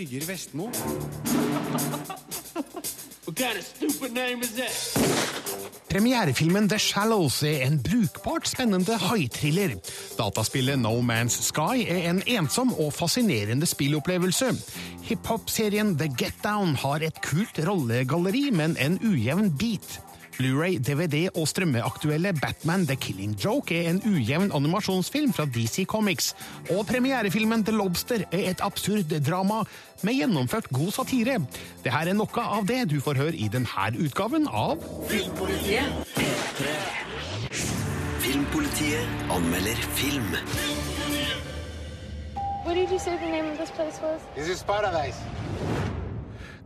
Birger 0.00 0.26
Vestmo. 0.26 0.70
Premierefilmen 5.90 6.68
The 6.68 6.78
Shallows 6.78 7.42
er 7.42 7.66
en 7.66 7.82
brukbart 7.82 8.48
spennende 8.48 8.96
haitriller. 8.96 9.76
Dataspillet 10.18 10.78
No 10.80 11.00
Man's 11.04 11.36
Sky 11.44 11.84
er 11.84 12.08
en 12.10 12.22
ensom 12.26 12.72
og 12.72 12.94
fascinerende 12.96 13.66
spillopplevelse. 13.66 14.54
Hiphop-serien 15.02 15.98
The 15.98 16.08
Get 16.16 16.40
Down 16.44 16.76
har 16.80 17.04
et 17.04 17.20
kult 17.24 17.60
rollegalleri, 17.68 18.48
men 18.56 18.76
en 18.80 18.96
ujevn 19.04 19.52
beat. 19.58 20.00
Blu-ray, 20.40 20.78
DVD 20.80 21.26
og 21.36 21.44
strømmeaktuelle 21.50 22.32
Batman 22.38 22.86
The 22.88 22.96
Killing 22.96 23.34
Joke 23.44 23.76
er 23.76 23.90
en 23.90 24.00
ujevn 24.08 24.52
animasjonsfilm 24.56 25.34
fra 25.36 25.44
DC 25.44 25.84
Comics. 25.84 26.32
Og 26.72 26.86
premierefilmen 26.88 27.64
The 27.64 27.74
Lobster 27.76 28.24
er 28.32 28.46
et 28.54 28.62
absurd 28.64 29.12
drama 29.26 29.60
med 30.00 30.16
gjennomført 30.16 30.70
god 30.72 30.94
satire. 30.96 31.36
Det 31.84 31.92
her 31.92 32.08
er 32.08 32.16
noe 32.16 32.46
av 32.56 32.64
det 32.68 32.86
du 32.88 32.96
får 33.04 33.20
høre 33.20 33.36
i 33.36 33.50
denne 33.52 33.90
utgaven 34.00 34.48
av 34.48 34.80
Filmpolitiet. 35.12 36.16
Filmpolitiet 38.24 39.28
anmelder 39.36 39.84
film. 40.00 40.32
What 42.64 42.74
did 42.74 42.90
you 42.90 42.98
say 42.98 43.16
the 43.18 43.28
name 43.28 43.52
of 43.52 43.58
this 43.58 43.70
place 43.70 44.00
was? 44.00 44.20
This 44.36 44.48
is 44.48 44.62
paradise. 44.62 45.89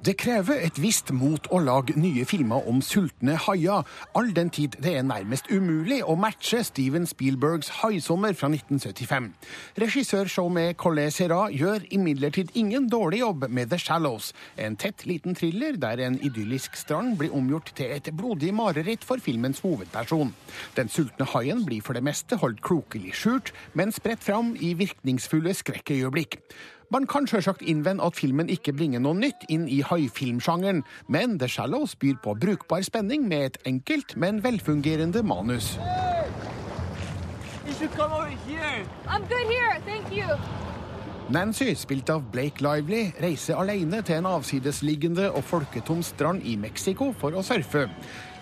Det 0.05 0.19
krever 0.21 0.59
et 0.61 0.77
visst 0.77 1.09
mot 1.17 1.47
å 1.49 1.59
lage 1.65 1.95
nye 1.97 2.27
filmer 2.29 2.67
om 2.69 2.83
sultne 2.85 3.39
haier, 3.41 3.87
all 4.19 4.35
den 4.37 4.51
tid 4.53 4.75
det 4.85 4.91
er 4.99 5.07
nærmest 5.07 5.46
umulig 5.49 6.02
å 6.05 6.16
matche 6.21 6.61
Steven 6.66 7.07
Spielbergs 7.09 7.71
'Haisommer' 7.79 8.37
fra 8.37 8.51
1975. 8.52 9.30
Regissør 9.80 10.29
Jaumet 10.29 10.77
Collet 10.77 11.15
Serra 11.15 11.46
gjør 11.49 11.87
imidlertid 11.88 12.52
ingen 12.52 12.91
dårlig 12.93 13.23
jobb 13.23 13.49
med 13.49 13.73
The 13.73 13.79
Shallows, 13.80 14.35
en 14.59 14.77
tett 14.77 15.07
liten 15.09 15.38
thriller 15.41 15.80
der 15.80 16.05
en 16.05 16.21
idyllisk 16.21 16.77
strand 16.77 17.16
blir 17.16 17.33
omgjort 17.33 17.73
til 17.73 17.96
et 17.96 18.13
blodig 18.13 18.52
mareritt 18.52 19.09
for 19.09 19.16
filmens 19.16 19.65
hovedperson. 19.65 20.35
Den 20.77 20.93
sultne 20.93 21.24
haien 21.33 21.65
blir 21.65 21.80
for 21.80 21.96
det 21.96 22.05
meste 22.05 22.37
holdt 22.37 22.61
klokelig 22.61 23.16
skjult, 23.23 23.55
men 23.73 23.93
spredt 23.93 24.21
fram 24.21 24.52
i 24.61 24.74
virkningsfulle 24.77 25.57
skrekkøyeblikk. 25.57 26.43
Man 26.93 27.07
kan 27.07 27.27
sjølsagt 27.27 27.63
innvende 27.63 28.04
at 28.04 28.16
filmen 28.18 28.51
ikke 28.52 28.74
bringer 28.77 29.01
noe 29.02 29.16
nytt 29.16 29.46
inn 29.52 29.65
i 29.71 29.80
haifilmsjangeren, 29.87 30.82
men 31.09 31.38
The 31.40 31.49
Shallows 31.49 31.95
byr 32.01 32.18
på 32.24 32.35
brukbar 32.40 32.85
spenning 32.85 33.29
med 33.29 33.46
et 33.46 33.59
enkelt, 33.66 34.16
men 34.16 34.43
velfungerende 34.45 35.23
manus. 35.24 35.74
Nancy, 41.32 41.71
spilt 41.73 42.10
av 42.12 42.27
Blake 42.35 42.60
Lively, 42.60 43.07
reiser 43.23 43.57
alene 43.57 44.02
til 44.05 44.21
en 44.21 44.29
avsidesliggende 44.35 45.30
og 45.32 45.40
folketom 45.49 46.05
strand 46.05 46.45
i 46.45 46.59
Mexico 46.60 47.15
for 47.16 47.32
å 47.32 47.43
surfe. 47.46 47.87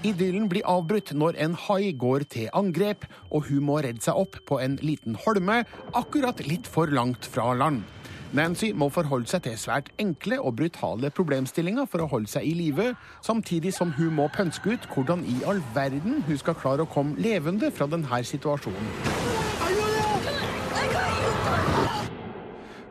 Idyllen 0.03 0.49
blir 0.51 0.67
avbrutt 0.67 1.13
når 1.15 1.39
en 1.45 1.55
hai 1.69 1.93
går 1.95 2.27
til 2.35 2.51
angrep, 2.59 3.07
og 3.31 3.47
hun 3.47 3.63
må 3.69 3.79
redde 3.87 4.03
seg 4.03 4.19
opp 4.19 4.41
på 4.51 4.59
en 4.59 4.75
liten 4.83 5.15
holme, 5.15 5.61
akkurat 5.95 6.43
litt 6.43 6.67
for 6.67 6.91
langt 6.91 7.29
fra 7.31 7.53
land. 7.55 7.85
Nancy 8.33 8.71
må 8.73 8.87
forholde 8.89 9.29
seg 9.29 9.43
til 9.45 9.59
svært 9.61 9.91
enkle 10.01 10.39
og 10.41 10.55
brutale 10.57 11.11
problemstillinger 11.13 11.85
for 11.93 12.01
å 12.01 12.09
holde 12.09 12.33
seg 12.33 12.47
i 12.49 12.55
live, 12.57 12.95
samtidig 13.21 13.75
som 13.77 13.93
hun 13.99 14.15
må 14.17 14.31
pønske 14.33 14.73
ut 14.73 14.89
hvordan 14.95 15.27
i 15.29 15.43
all 15.45 15.61
verden 15.77 16.25
hun 16.25 16.41
skal 16.41 16.57
klare 16.57 16.87
å 16.87 16.89
komme 16.89 17.21
levende 17.21 17.69
fra 17.77 17.91
denne 17.93 18.23
situasjonen. 18.25 19.72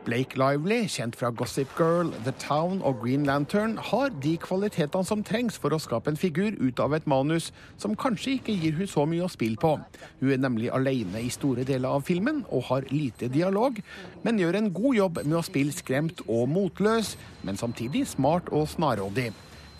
Blake 0.02 0.34
Lively, 0.34 0.88
kjent 0.90 1.14
fra 1.14 1.30
Gossip 1.30 1.70
Girl, 1.78 2.08
The 2.24 2.32
Town 2.42 2.80
og 2.82 2.98
Green 3.04 3.22
Lantern, 3.28 3.76
har 3.78 4.10
de 4.24 4.32
kvalitetene 4.42 5.06
som 5.06 5.22
trengs 5.22 5.60
for 5.62 5.70
å 5.70 5.78
skape 5.78 6.10
en 6.10 6.18
figur 6.18 6.56
ut 6.58 6.82
av 6.82 6.96
et 6.96 7.06
manus 7.06 7.52
som 7.78 7.94
kanskje 7.94 8.34
ikke 8.40 8.56
gir 8.58 8.74
hun 8.80 8.90
så 8.90 9.04
mye 9.06 9.22
å 9.22 9.30
spille 9.30 9.60
på. 9.62 9.76
Hun 10.18 10.34
er 10.34 10.42
nemlig 10.42 10.72
alene 10.74 11.22
i 11.22 11.30
store 11.30 11.62
deler 11.68 11.94
av 11.94 12.02
filmen 12.08 12.42
og 12.50 12.66
har 12.72 12.90
lite 12.90 13.30
dialog, 13.30 13.78
men 14.26 14.42
gjør 14.42 14.58
en 14.58 14.72
god 14.74 14.98
jobb 14.98 15.22
med 15.22 15.38
å 15.38 15.46
spille 15.46 15.76
skremt 15.76 16.26
og 16.26 16.50
motløs, 16.50 17.14
men 17.46 17.60
samtidig 17.60 18.08
smart 18.10 18.50
og 18.50 18.66
snarrådig. 18.74 19.30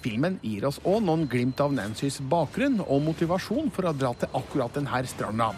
Filmen 0.03 0.39
gir 0.43 0.69
oss 0.71 0.79
òg 0.87 1.03
noen 1.03 1.29
glimt 1.31 1.61
av 1.63 1.75
Nancys 1.75 2.23
bakgrunn 2.31 2.79
og 2.87 3.05
motivasjon 3.11 3.75
for 3.75 3.91
å 3.91 3.95
dra 3.95 4.15
til 4.19 4.39
akkurat 4.39 4.79
denne 4.79 5.03
stranda. 5.11 5.53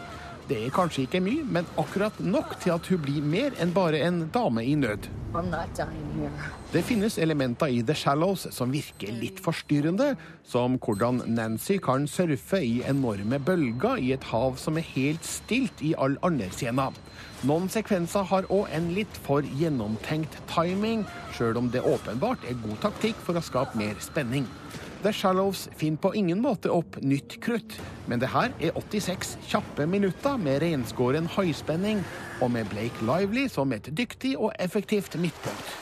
Det 0.44 0.59
er 0.60 0.72
kanskje 0.77 1.06
ikke 1.06 1.22
mye, 1.25 1.44
men 1.49 1.69
akkurat 1.81 2.19
nok 2.21 2.59
til 2.60 2.75
at 2.75 2.88
hun 2.93 3.00
blir 3.00 3.25
mer 3.25 3.55
enn 3.62 3.71
bare 3.72 4.03
en 4.05 4.27
dame 4.34 4.65
i 4.65 4.75
nød. 4.77 5.09
Det 6.71 6.82
finnes 6.87 7.16
elementer 7.19 7.72
i 7.72 7.81
The 7.82 7.94
Shallows 7.97 8.44
som 8.55 8.71
virker 8.71 9.10
litt 9.19 9.41
forstyrrende, 9.43 10.12
som 10.47 10.77
hvordan 10.78 11.25
Nancy 11.32 11.81
kan 11.82 12.06
surfe 12.06 12.60
i 12.62 12.84
enorme 12.87 13.41
bølger 13.43 13.99
i 13.99 14.12
et 14.15 14.28
hav 14.31 14.60
som 14.60 14.78
er 14.78 14.87
helt 14.93 15.25
stilt 15.27 15.82
i 15.82 15.94
all 15.99 16.21
scener. 16.53 16.93
Noen 17.44 17.66
sekvenser 17.69 18.28
har 18.31 18.47
òg 18.53 18.69
en 18.72 18.93
litt 18.94 19.16
for 19.25 19.43
gjennomtenkt 19.59 20.37
timing, 20.53 21.03
sjøl 21.34 21.59
om 21.59 21.72
det 21.72 21.82
åpenbart 21.82 22.44
er 22.49 22.61
god 22.62 22.78
taktikk 22.84 23.16
for 23.16 23.34
å 23.34 23.43
skape 23.43 23.76
mer 23.81 23.97
spenning. 24.00 24.47
The 25.04 25.12
Shallows 25.12 25.69
finner 25.76 26.00
på 26.00 26.15
ingen 26.16 26.41
måte 26.41 26.70
opp 26.72 26.97
nytt 27.04 27.34
krutt, 27.44 27.75
men 28.09 28.22
det 28.22 28.31
her 28.32 28.54
er 28.56 28.72
86 28.72 29.34
kjappe 29.50 29.84
minutter 29.84 30.38
med 30.41 30.62
renskåren 30.65 31.28
høyspenning 31.28 32.00
og 32.41 32.54
med 32.54 32.70
Blake 32.72 33.04
Lively 33.04 33.44
som 33.53 33.75
et 33.76 33.91
dyktig 33.93 34.32
og 34.38 34.54
effektivt 34.56 35.19
midtpunkt. 35.20 35.75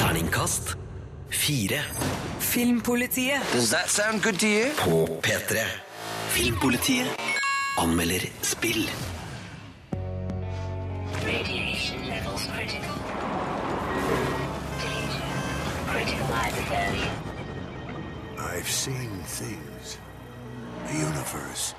Terningkast 0.00 0.78
fire. 1.28 1.84
Filmpolitiet. 2.40 3.44
Does 3.52 3.70
that 3.70 3.90
sound 3.90 4.22
good 4.22 4.40
to 4.40 4.46
you? 4.46 4.72
På 4.80 5.20
P3. 5.20 5.60
Filmpolitiet 6.32 7.06
anmelder 7.76 8.24
spill. 8.42 8.88
Radiation 11.20 12.00
levels 12.08 12.48
critical. 12.48 13.41
I've 18.38 18.68
seen 18.68 19.10
things. 19.24 19.98
A 20.88 20.92
universe. 20.92 21.74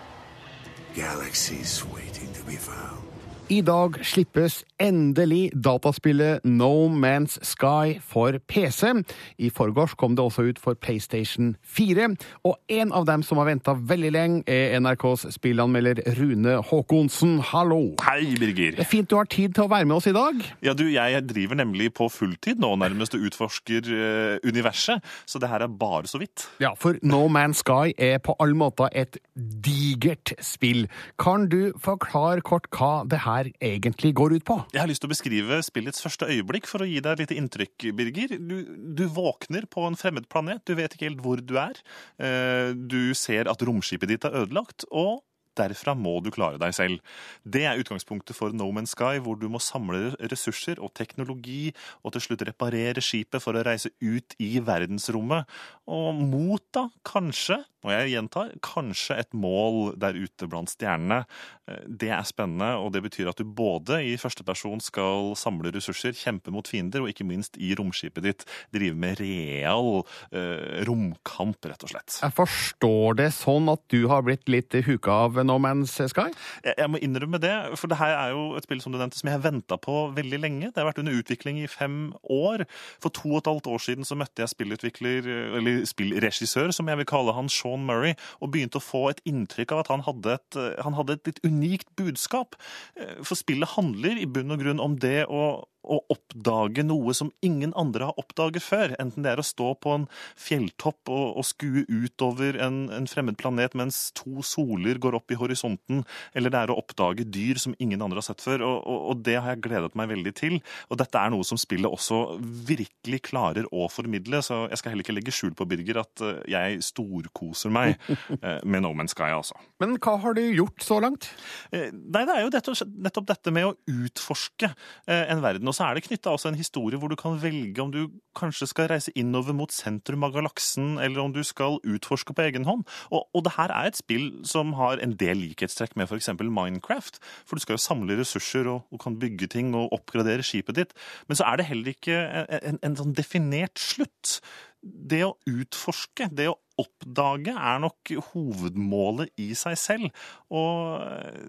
Galaxies 0.96 1.84
waiting 1.86 2.32
to 2.32 2.44
be 2.44 2.56
found. 2.56 3.13
I 3.52 3.58
dag 3.60 3.98
slippes 4.08 4.62
endelig 4.80 5.50
dataspillet 5.66 6.46
No 6.48 6.88
Man's 6.88 7.36
Sky 7.44 8.00
for 8.00 8.38
PC. 8.48 9.04
I 9.38 9.50
forgårs 9.52 9.98
kom 10.00 10.16
det 10.16 10.24
også 10.24 10.46
ut 10.48 10.62
for 10.64 10.80
PlayStation 10.80 11.58
4. 11.68 12.08
Og 12.48 12.56
en 12.72 12.94
av 12.96 13.04
dem 13.10 13.24
som 13.24 13.42
har 13.42 13.50
venta 13.50 13.76
veldig 13.76 14.12
lenge, 14.16 14.44
er 14.48 14.80
NRKs 14.80 15.26
spillanmelder 15.36 16.00
Rune 16.16 16.56
Haakonsen. 16.70 17.42
Hallo! 17.52 17.82
Hei, 18.06 18.32
Birger. 18.40 18.78
Det 18.78 18.86
er 18.86 18.90
fint 18.94 19.12
du 19.12 19.18
har 19.20 19.28
tid 19.28 19.58
til 19.58 19.66
å 19.66 19.72
være 19.74 19.90
med 19.92 19.98
oss 19.98 20.08
i 20.08 20.16
dag. 20.16 20.40
Ja, 20.64 20.72
du, 20.72 20.86
Jeg 20.94 21.26
driver 21.28 21.60
nemlig 21.60 21.92
på 22.00 22.08
fulltid 22.08 22.64
nå 22.64 22.72
nærmest 22.80 23.18
og 23.20 23.28
utforsker 23.28 23.92
uh, 23.92 24.48
universet, 24.48 25.04
så 25.28 25.44
det 25.44 25.52
her 25.52 25.68
er 25.68 25.76
bare 25.84 26.08
så 26.08 26.22
vidt. 26.24 26.48
Ja, 26.64 26.72
for 26.80 26.96
No 27.04 27.26
Man's 27.28 27.60
Sky 27.60 27.92
er 28.00 28.24
på 28.24 28.38
alle 28.40 28.56
måter 28.56 28.88
et 28.96 29.20
digert 29.36 30.32
spill. 30.40 30.88
Kan 31.20 31.50
du 31.52 31.74
forklare 31.84 32.40
kort 32.46 32.72
hva 32.72 33.04
det 33.04 33.26
her 33.28 33.33
egentlig 33.60 34.14
går 34.18 34.38
ut 34.38 34.46
på? 34.48 34.58
Jeg 34.74 34.82
har 34.84 34.90
lyst 34.90 35.04
til 35.04 35.10
å 35.10 35.14
beskrive 35.14 35.60
spillets 35.66 36.04
første 36.04 36.30
øyeblikk 36.30 36.70
for 36.70 36.84
å 36.84 36.88
gi 36.90 37.02
deg 37.04 37.14
et 37.16 37.24
lite 37.26 37.38
inntrykk, 37.42 37.88
Birger. 37.98 38.38
Du, 38.40 38.56
du 39.00 39.06
våkner 39.12 39.66
på 39.72 39.86
en 39.88 39.98
fremmed 40.00 40.30
planet, 40.32 40.64
du 40.70 40.76
vet 40.80 40.94
ikke 40.96 41.10
helt 41.10 41.24
hvor 41.26 41.42
du 41.44 41.58
er. 41.62 41.80
Eh, 42.22 42.72
Du 42.74 43.14
ser 43.18 43.50
at 43.52 43.62
romskipet 43.66 44.10
ditt 44.12 44.26
er 44.28 44.36
ødelagt, 44.44 44.86
og 44.92 45.22
derfra 45.60 45.94
må 45.98 46.18
du 46.24 46.32
klare 46.34 46.60
deg 46.62 46.74
selv. 46.76 47.00
Det 47.44 47.66
er 47.70 47.80
utgangspunktet 47.82 48.36
for 48.38 48.54
No 48.56 48.70
Man's 48.76 48.94
Sky, 48.96 49.20
hvor 49.24 49.40
du 49.40 49.48
må 49.52 49.62
samle 49.64 50.14
ressurser 50.32 50.80
og 50.84 50.94
teknologi, 50.98 51.74
og 52.04 52.14
til 52.16 52.28
slutt 52.28 52.46
reparere 52.48 53.04
skipet 53.04 53.44
for 53.44 53.58
å 53.58 53.66
reise 53.66 53.94
ut 54.02 54.36
i 54.44 54.58
verdensrommet. 54.64 55.50
Og 55.92 56.16
mot, 56.16 56.64
da, 56.74 56.88
kanskje, 57.06 57.60
og 57.84 57.92
jeg 57.92 58.14
gjentar, 58.14 58.54
kanskje 58.64 59.18
et 59.20 59.34
mål 59.36 59.98
der 60.00 60.16
ute 60.16 60.48
blant 60.48 60.72
stjernene. 60.72 61.26
Eh, 61.68 61.82
Det 61.88 62.10
er 62.16 62.24
spennende, 62.24 62.78
og 62.80 62.94
det 62.96 63.04
betyr 63.04 63.30
at 63.30 63.42
du 63.42 63.44
både 63.44 64.00
i 64.08 64.16
første 64.18 64.46
person 64.48 64.80
skal 64.80 65.34
samle 65.36 65.72
ressurser, 65.76 66.16
kjempe 66.16 66.52
mot 66.56 66.68
fiender, 66.68 67.04
og 67.04 67.12
ikke 67.12 67.28
minst 67.28 67.60
i 67.60 67.74
romskipet 67.76 68.24
ditt 68.24 68.46
drive 68.72 68.96
med 68.96 69.20
real 69.20 70.06
eh, 70.32 70.84
romkamp, 70.88 71.60
rett 71.68 71.84
og 71.84 71.92
slett. 71.92 72.20
Jeg 72.24 72.36
forstår 72.40 73.20
det 73.20 73.30
sånn 73.36 73.68
at 73.74 73.84
du 73.92 74.08
har 74.08 74.24
blitt 74.24 74.48
litt 74.48 74.72
huka 74.88 75.12
av 75.28 75.43
No 75.48 75.58
Man's 75.62 75.96
Sky? 76.12 76.30
Jeg, 76.66 76.90
må 76.92 77.00
innrømme 77.04 77.40
det, 77.42 77.54
for 77.80 77.92
det 77.92 78.00
her 78.00 78.16
er 78.18 78.34
jo 78.34 78.46
et 78.58 78.68
spill 78.68 78.82
som 78.84 78.94
du 78.94 79.00
nevnte, 79.00 79.20
som 79.20 79.30
jeg 79.30 79.38
har 79.38 79.44
venta 79.46 79.78
på 79.82 79.98
veldig 80.16 80.40
lenge. 80.42 80.72
Det 80.72 80.82
har 80.82 80.90
vært 80.90 81.02
under 81.04 81.18
utvikling 81.20 81.62
i 81.62 81.70
fem 81.72 82.14
år. 82.32 82.66
For 83.04 83.14
to 83.14 83.34
og 83.34 83.42
et 83.42 83.52
halvt 83.52 83.72
år 83.74 83.84
siden 83.88 84.08
så 84.08 84.18
møtte 84.20 84.44
jeg 84.44 84.54
spillutvikler, 84.54 85.30
eller 85.60 85.84
spillregissør, 85.90 86.74
som 86.76 86.90
jeg 86.92 87.02
vil 87.02 87.10
kalle 87.10 87.36
han, 87.36 87.52
Sean 87.52 87.86
Murray, 87.88 88.16
og 88.40 88.54
begynte 88.54 88.82
å 88.82 88.84
få 88.84 89.08
et 89.12 89.22
inntrykk 89.30 89.76
av 89.76 89.84
at 89.84 89.94
han 89.94 90.08
hadde 90.08 90.38
et, 90.40 90.62
han 90.86 90.98
hadde 90.98 91.20
et 91.20 91.32
litt 91.32 91.44
unikt 91.46 91.90
budskap. 92.00 92.58
Eh, 92.98 93.20
For 93.24 93.40
spillet 93.40 93.76
handler 93.76 94.20
i 94.20 94.30
bunn 94.30 94.54
og 94.54 94.64
grunn 94.64 94.84
om 94.84 94.98
det 95.00 95.24
å 95.30 95.64
å 95.84 96.00
oppdage 96.14 96.86
noe 96.86 97.14
som 97.18 97.32
ingen 97.46 97.74
andre 97.80 98.10
har 98.10 98.20
oppdaget 98.20 98.64
før. 98.66 98.96
Enten 99.02 99.26
det 99.26 99.34
er 99.34 99.42
å 99.42 99.46
stå 99.46 99.74
på 99.84 99.96
en 99.98 100.08
fjelltopp 100.40 101.12
og, 101.12 101.38
og 101.40 101.48
skue 101.48 101.86
utover 101.90 102.58
en, 102.64 102.86
en 102.94 103.10
fremmed 103.10 103.38
planet 103.40 103.76
mens 103.78 104.06
to 104.18 104.44
soler 104.46 105.00
går 105.02 105.18
opp 105.20 105.34
i 105.34 105.40
horisonten, 105.40 106.04
eller 106.34 106.54
det 106.54 106.62
er 106.64 106.74
å 106.74 106.80
oppdage 106.82 107.28
dyr 107.28 107.60
som 107.62 107.76
ingen 107.84 108.02
andre 108.04 108.22
har 108.22 108.28
sett 108.30 108.44
før. 108.44 108.66
Og, 108.66 108.78
og, 108.82 109.00
og 109.14 109.24
det 109.26 109.38
har 109.40 109.54
jeg 109.54 109.64
gledet 109.68 109.94
meg 110.00 110.12
veldig 110.14 110.36
til. 110.38 110.60
Og 110.90 111.00
dette 111.02 111.20
er 111.20 111.34
noe 111.34 111.46
som 111.48 111.60
spillet 111.60 111.90
også 111.90 112.24
virkelig 112.68 113.24
klarer 113.30 113.68
å 113.74 113.88
formidle, 113.92 114.42
så 114.46 114.64
jeg 114.72 114.82
skal 114.82 114.94
heller 114.94 115.06
ikke 115.06 115.18
legge 115.18 115.36
skjul 115.36 115.54
på, 115.58 115.68
Birger, 115.70 116.02
at 116.04 116.24
eh, 116.24 116.42
jeg 116.54 116.82
storkoser 116.86 117.74
meg 117.74 117.96
eh, 118.44 118.60
med 118.64 118.86
No 118.86 118.94
Man's 118.98 119.16
Sky, 119.16 119.32
altså. 119.34 119.58
Men 119.84 119.98
hva 120.04 120.18
har 120.24 120.38
du 120.38 120.44
gjort 120.44 120.86
så 120.86 121.00
langt? 121.04 121.30
Eh, 121.72 121.90
Nei, 121.94 122.26
det 122.28 122.36
er 122.36 122.46
jo 122.46 122.76
nettopp 123.04 123.28
dette 123.30 123.54
med 123.54 123.68
å 123.68 123.76
utforske 123.90 124.70
en 125.08 125.42
verden. 125.44 125.68
Og 125.74 125.78
så 125.80 125.88
er 125.88 125.98
det 125.98 126.04
knytta 126.06 126.30
også 126.30 126.52
en 126.52 126.58
historie 126.60 127.00
hvor 127.02 127.10
du 127.10 127.16
kan 127.18 127.40
velge 127.42 127.82
om 127.82 127.90
du 127.90 128.04
kanskje 128.38 128.68
skal 128.70 128.92
reise 128.92 129.10
innover 129.18 129.56
mot 129.58 129.72
sentrum 129.74 130.22
av 130.28 130.36
galaksen, 130.36 131.00
eller 131.02 131.24
om 131.24 131.32
du 131.34 131.40
skal 131.42 131.80
utforske 131.82 132.36
på 132.38 132.44
egen 132.46 132.68
hånd. 132.70 132.84
Og, 133.10 133.24
og 133.34 133.42
det 133.48 133.56
her 133.56 133.74
er 133.74 133.90
et 133.90 133.98
spill 133.98 134.28
som 134.46 134.76
har 134.78 135.02
en 135.02 135.16
del 135.18 135.42
likhetstrekk 135.42 135.96
med 135.98 136.06
f.eks. 136.06 136.30
Minecraft. 136.44 137.18
For 137.50 137.58
du 137.58 137.66
skal 137.66 137.80
jo 137.80 137.82
samle 137.82 138.20
ressurser 138.20 138.70
og, 138.70 138.86
og 138.94 139.02
kan 139.02 139.18
bygge 139.18 139.50
ting 139.56 139.74
og 139.74 139.96
oppgradere 139.98 140.46
skipet 140.46 140.78
ditt. 140.78 140.94
Men 141.26 141.42
så 141.42 141.50
er 141.50 141.58
det 141.58 141.68
heller 141.72 141.96
ikke 141.96 142.22
en, 142.22 142.54
en, 142.60 142.80
en 142.86 143.00
sånn 143.02 143.18
definert 143.18 143.82
slutt. 143.82 144.38
Det 144.84 145.24
å 145.26 145.34
utforske, 145.50 146.30
det 146.38 146.52
å 146.52 146.60
oppdage, 146.82 147.54
er 147.54 147.80
nok 147.84 148.12
hovedmålet 148.32 149.32
i 149.42 149.52
seg 149.58 149.78
selv. 149.80 150.24
Og 150.54 151.00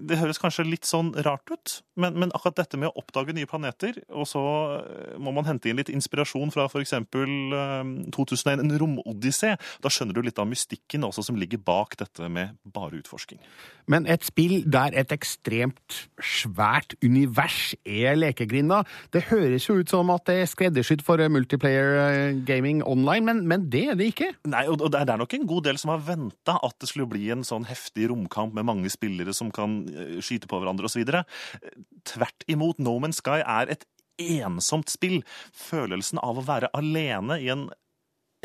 det 0.05 0.21
høres 0.21 0.41
kanskje 0.41 0.67
litt 0.69 0.89
sånn 0.89 1.13
rart 1.27 1.49
ut, 1.51 1.79
men, 2.01 2.17
men 2.21 2.33
akkurat 2.37 2.61
dette 2.63 2.81
med 2.81 2.91
å 2.91 3.03
oppdage 3.03 3.35
nye 3.37 3.49
planeter, 3.49 3.99
og 4.13 4.29
så 4.29 4.43
må 5.21 5.33
man 5.35 5.49
hente 5.49 5.71
inn 5.71 5.81
litt 5.81 5.93
inspirasjon 5.93 6.53
fra 6.55 6.69
f.eks. 6.69 6.95
2001, 8.15 8.63
en 8.65 8.77
romodyssé, 8.81 9.55
da 9.85 9.93
skjønner 9.93 10.17
du 10.17 10.23
litt 10.25 10.41
av 10.41 10.49
mystikken 10.51 11.07
også 11.09 11.27
som 11.29 11.39
ligger 11.41 11.63
bak 11.65 11.97
dette 12.01 12.29
med 12.33 12.57
bare 12.75 13.01
utforsking. 13.01 13.41
Men 13.91 14.09
et 14.11 14.25
spill 14.25 14.63
der 14.71 14.95
et 14.97 15.13
ekstremt 15.13 16.05
svært 16.25 16.97
univers 17.05 17.75
er 17.85 18.17
lekegrinda, 18.21 18.83
det 19.17 19.27
høres 19.33 19.69
jo 19.69 19.81
ut 19.81 19.93
som 19.93 20.13
at 20.15 20.27
det 20.29 20.39
er 20.43 20.51
skreddersydd 20.51 21.05
for 21.05 21.21
multiplayer 21.33 21.99
eh, 22.05 22.41
gaming 22.47 22.83
online, 22.87 23.25
men, 23.29 23.45
men 23.49 23.69
det 23.73 23.87
er 23.93 23.99
det 23.99 24.13
ikke. 24.15 24.33
Nei, 24.49 24.67
og 24.71 24.85
og 24.85 24.93
det 24.93 25.01
er 25.01 25.09
nok 25.21 25.35
en 25.37 25.47
god 25.49 25.67
del 25.69 25.79
som 25.81 25.93
har 25.95 26.05
venta 26.07 26.59
at 26.65 26.77
det 26.81 26.91
skulle 26.91 27.11
bli 27.11 27.29
en 27.35 27.45
sånn 27.47 27.67
heftig 27.69 28.09
romkamp 28.13 28.55
med 28.57 28.69
mange 28.69 28.93
spillere 28.93 29.35
som 29.37 29.53
kan 29.55 29.83
eh, 29.93 30.19
skyte 30.25 30.51
på 30.51 30.61
hverandre 30.61 30.91
osv. 30.91 31.05
Tvert 32.09 32.47
imot, 32.51 32.81
No 32.83 32.97
Man's 33.03 33.23
Sky 33.23 33.41
er 33.43 33.73
et 33.75 33.87
ensomt 34.21 34.93
spill. 34.93 35.23
Følelsen 35.55 36.21
av 36.23 36.39
å 36.39 36.47
være 36.47 36.71
alene 36.77 37.41
i 37.43 37.51
en 37.53 37.69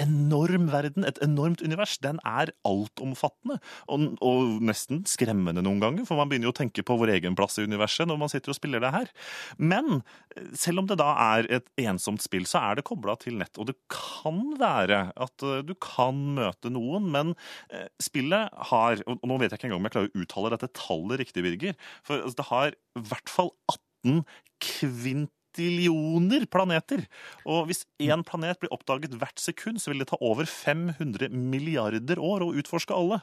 enorm 0.02 0.70
verden, 0.72 1.06
et 1.08 1.20
enormt 1.24 1.64
univers, 1.66 1.98
den 2.04 2.20
er 2.28 2.52
altomfattende. 2.68 3.60
Og, 3.92 4.06
og 4.26 4.60
nesten 4.66 5.04
skremmende 5.10 5.64
noen 5.66 5.82
ganger, 5.84 6.08
for 6.08 6.20
man 6.20 6.32
begynner 6.32 6.50
jo 6.50 6.54
å 6.56 6.60
tenke 6.60 6.86
på 6.86 6.98
vår 7.00 7.16
egen 7.18 7.38
plass 7.38 7.60
i 7.60 7.68
universet 7.68 8.10
når 8.10 8.22
man 8.22 8.32
sitter 8.32 8.54
og 8.54 8.60
spiller 8.60 8.84
det 8.84 8.94
her. 8.96 9.12
Men 9.60 10.02
eh, 10.36 10.52
selv 10.58 10.84
om 10.84 10.90
det 10.90 11.00
da 11.02 11.12
er 11.36 11.50
et 11.60 11.70
ensomt 11.86 12.24
spill, 12.24 12.48
så 12.50 12.64
er 12.64 12.80
det 12.80 12.88
kobla 12.90 13.18
til 13.22 13.40
nett. 13.42 13.56
Og 13.60 13.70
det 13.72 13.78
kan 13.92 14.42
være 14.60 15.04
at 15.20 15.48
eh, 15.48 15.64
du 15.68 15.76
kan 15.84 16.20
møte 16.38 16.72
noen, 16.74 17.10
men 17.14 17.36
eh, 17.74 17.90
spillet 18.02 18.54
har 18.70 19.02
Og 19.10 19.26
nå 19.28 19.38
vet 19.40 19.52
jeg 19.52 19.60
ikke 19.60 19.70
engang 19.70 19.82
om 19.82 19.88
jeg 19.88 19.96
klarer 19.96 20.12
å 20.12 20.24
uttale 20.24 20.54
dette 20.54 20.72
tallet 20.78 21.22
riktig, 21.22 21.44
Birger. 21.46 21.76
For 22.06 22.22
altså, 22.22 22.40
det 22.40 22.48
har 22.50 22.76
i 22.76 23.04
hvert 23.10 23.32
fall 23.32 23.52
18 23.72 24.24
kvint 24.64 25.34
kvintillioner 25.50 26.46
planeter. 26.50 27.06
Og 27.46 27.68
hvis 27.68 27.86
én 28.00 28.24
planet 28.24 28.60
blir 28.60 28.72
oppdaget 28.72 29.18
hvert 29.18 29.40
sekund, 29.40 29.80
så 29.80 29.92
vil 29.92 30.00
det 30.00 30.10
ta 30.10 30.18
over 30.22 30.46
500 30.46 31.30
milliarder 31.30 32.20
år 32.20 32.44
å 32.44 32.54
utforske 32.54 32.94
alle. 32.94 33.22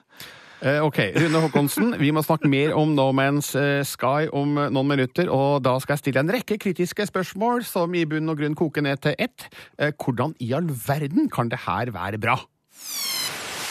Eh, 0.62 0.80
ok, 0.80 1.12
Rune 1.20 1.40
Håkonsen, 1.44 1.98
vi 2.00 2.10
må 2.12 2.22
snakke 2.24 2.48
mer 2.48 2.74
om 2.74 2.94
No 2.96 3.10
Man's 3.12 3.54
eh, 3.54 3.84
Sky 3.84 4.28
om 4.32 4.56
eh, 4.56 4.70
noen 4.72 4.88
minutter, 4.88 5.28
og 5.28 5.62
da 5.66 5.76
skal 5.78 5.96
jeg 5.96 6.06
stille 6.06 6.24
en 6.24 6.32
rekke 6.32 6.56
kritiske 6.58 7.06
spørsmål 7.10 7.64
som 7.68 7.94
i 7.94 8.06
bunn 8.08 8.32
og 8.32 8.40
grunn 8.40 8.56
koker 8.56 8.84
ned 8.86 9.02
til 9.04 9.16
ett. 9.18 9.48
Hvordan 9.76 10.34
i 10.40 10.52
all 10.56 10.70
verden 10.70 11.28
kan 11.28 11.52
det 11.52 11.60
her 11.66 11.92
være 11.92 12.20
bra? 12.20 12.38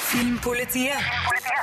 Filmpolitiet. 0.05 1.01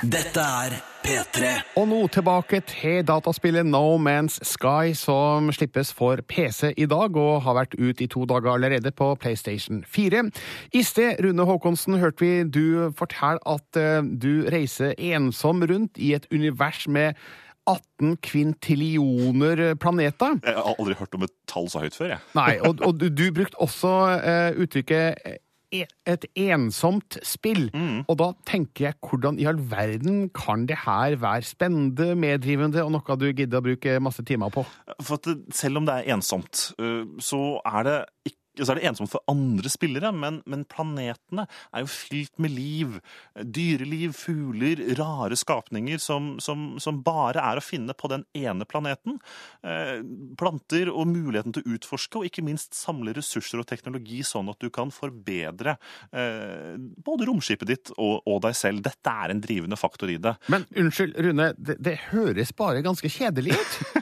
Dette 0.02 0.42
er 0.42 0.91
P3. 1.02 1.48
Og 1.80 1.88
nå 1.90 1.98
tilbake 2.14 2.60
til 2.68 3.02
dataspillet 3.06 3.66
No 3.66 3.96
Man's 3.98 4.38
Sky, 4.46 4.94
som 4.94 5.50
slippes 5.54 5.90
for 5.94 6.22
PC 6.28 6.72
i 6.76 6.86
dag, 6.86 7.16
og 7.18 7.42
har 7.42 7.56
vært 7.58 7.76
ut 7.78 8.00
i 8.00 8.08
to 8.10 8.24
dager 8.30 8.52
allerede 8.54 8.92
på 8.94 9.12
PlayStation 9.18 9.82
4. 9.84 10.24
I 10.72 10.82
sted, 10.86 11.18
Rune 11.24 11.46
Håkonsen, 11.48 11.98
hørte 11.98 12.22
vi 12.22 12.32
du 12.46 12.92
fortelle 12.98 13.42
at 13.46 13.80
eh, 13.80 14.00
du 14.02 14.46
reiser 14.52 14.94
ensom 14.98 15.64
rundt 15.66 15.98
i 15.98 16.14
et 16.14 16.28
univers 16.30 16.86
med 16.88 17.18
18 17.66 18.16
kvintillioner 18.22 19.74
planeter. 19.74 20.38
Jeg 20.42 20.54
har 20.54 20.74
aldri 20.78 20.96
hørt 20.98 21.14
om 21.14 21.26
et 21.26 21.34
tall 21.50 21.70
så 21.70 21.84
høyt 21.84 21.96
før, 21.96 22.14
jeg. 22.16 22.26
Nei, 22.34 22.58
og, 22.62 22.82
og 22.82 22.98
du, 22.98 23.08
du 23.10 23.28
brukte 23.34 23.58
også 23.62 23.92
uh, 24.18 24.50
uttrykket 24.62 25.26
eh, 25.26 25.38
et 25.72 26.26
ensomt 26.36 27.18
spill. 27.26 27.70
Og 28.06 28.18
da 28.20 28.30
tenker 28.48 28.88
jeg, 28.88 28.98
hvordan 29.00 29.40
i 29.40 29.48
all 29.48 29.60
verden 29.70 30.28
kan 30.36 30.66
det 30.68 30.82
her 30.84 31.16
være 31.22 31.48
spennende, 31.48 32.12
meddrivende 32.18 32.84
og 32.84 32.92
noe 32.94 33.18
du 33.18 33.28
gidder 33.32 33.62
å 33.62 33.66
bruke 33.66 33.98
masse 34.02 34.24
timer 34.28 34.52
på? 34.52 34.66
For 35.00 35.18
at 35.18 35.54
selv 35.54 35.82
om 35.82 35.88
det 35.88 35.98
er 35.98 36.14
ensomt, 36.16 36.70
øh, 36.78 37.06
så 37.22 37.60
er 37.64 37.88
det 37.88 37.98
ikke 38.28 38.41
så 38.60 38.72
er 38.74 38.78
det 38.78 38.88
ensomt 38.90 39.12
for 39.12 39.24
andre 39.30 39.70
spillere, 39.72 40.10
men, 40.12 40.40
men 40.50 40.64
planetene 40.68 41.46
er 41.72 41.84
jo 41.84 41.90
fylt 41.90 42.34
med 42.42 42.52
liv. 42.52 42.98
Dyreliv, 43.36 44.12
fugler, 44.18 44.82
rare 44.98 45.38
skapninger 45.38 46.00
som, 46.02 46.34
som, 46.42 46.74
som 46.82 47.00
bare 47.04 47.40
er 47.40 47.58
å 47.58 47.64
finne 47.64 47.96
på 47.96 48.10
den 48.12 48.26
ene 48.36 48.66
planeten. 48.68 49.16
Eh, 49.64 50.04
planter 50.38 50.92
og 50.92 51.08
muligheten 51.08 51.56
til 51.56 51.64
å 51.64 51.78
utforske, 51.78 52.20
og 52.20 52.28
ikke 52.28 52.44
minst 52.44 52.76
samle 52.76 53.16
ressurser 53.16 53.62
og 53.62 53.68
teknologi 53.70 54.20
sånn 54.26 54.52
at 54.52 54.60
du 54.60 54.68
kan 54.74 54.92
forbedre 54.92 55.78
eh, 56.12 56.76
både 56.76 57.28
romskipet 57.30 57.72
ditt 57.72 57.94
og, 57.96 58.20
og 58.28 58.42
deg 58.44 58.58
selv. 58.58 58.84
Dette 58.84 59.16
er 59.24 59.32
en 59.32 59.42
drivende 59.42 59.80
faktor 59.80 60.12
i 60.12 60.20
det. 60.20 60.36
Men 60.52 60.68
unnskyld, 60.76 61.16
Rune, 61.24 61.52
det, 61.56 61.80
det 61.80 61.98
høres 62.10 62.52
bare 62.56 62.84
ganske 62.84 63.08
kjedelig 63.12 63.56
ut. 63.56 64.01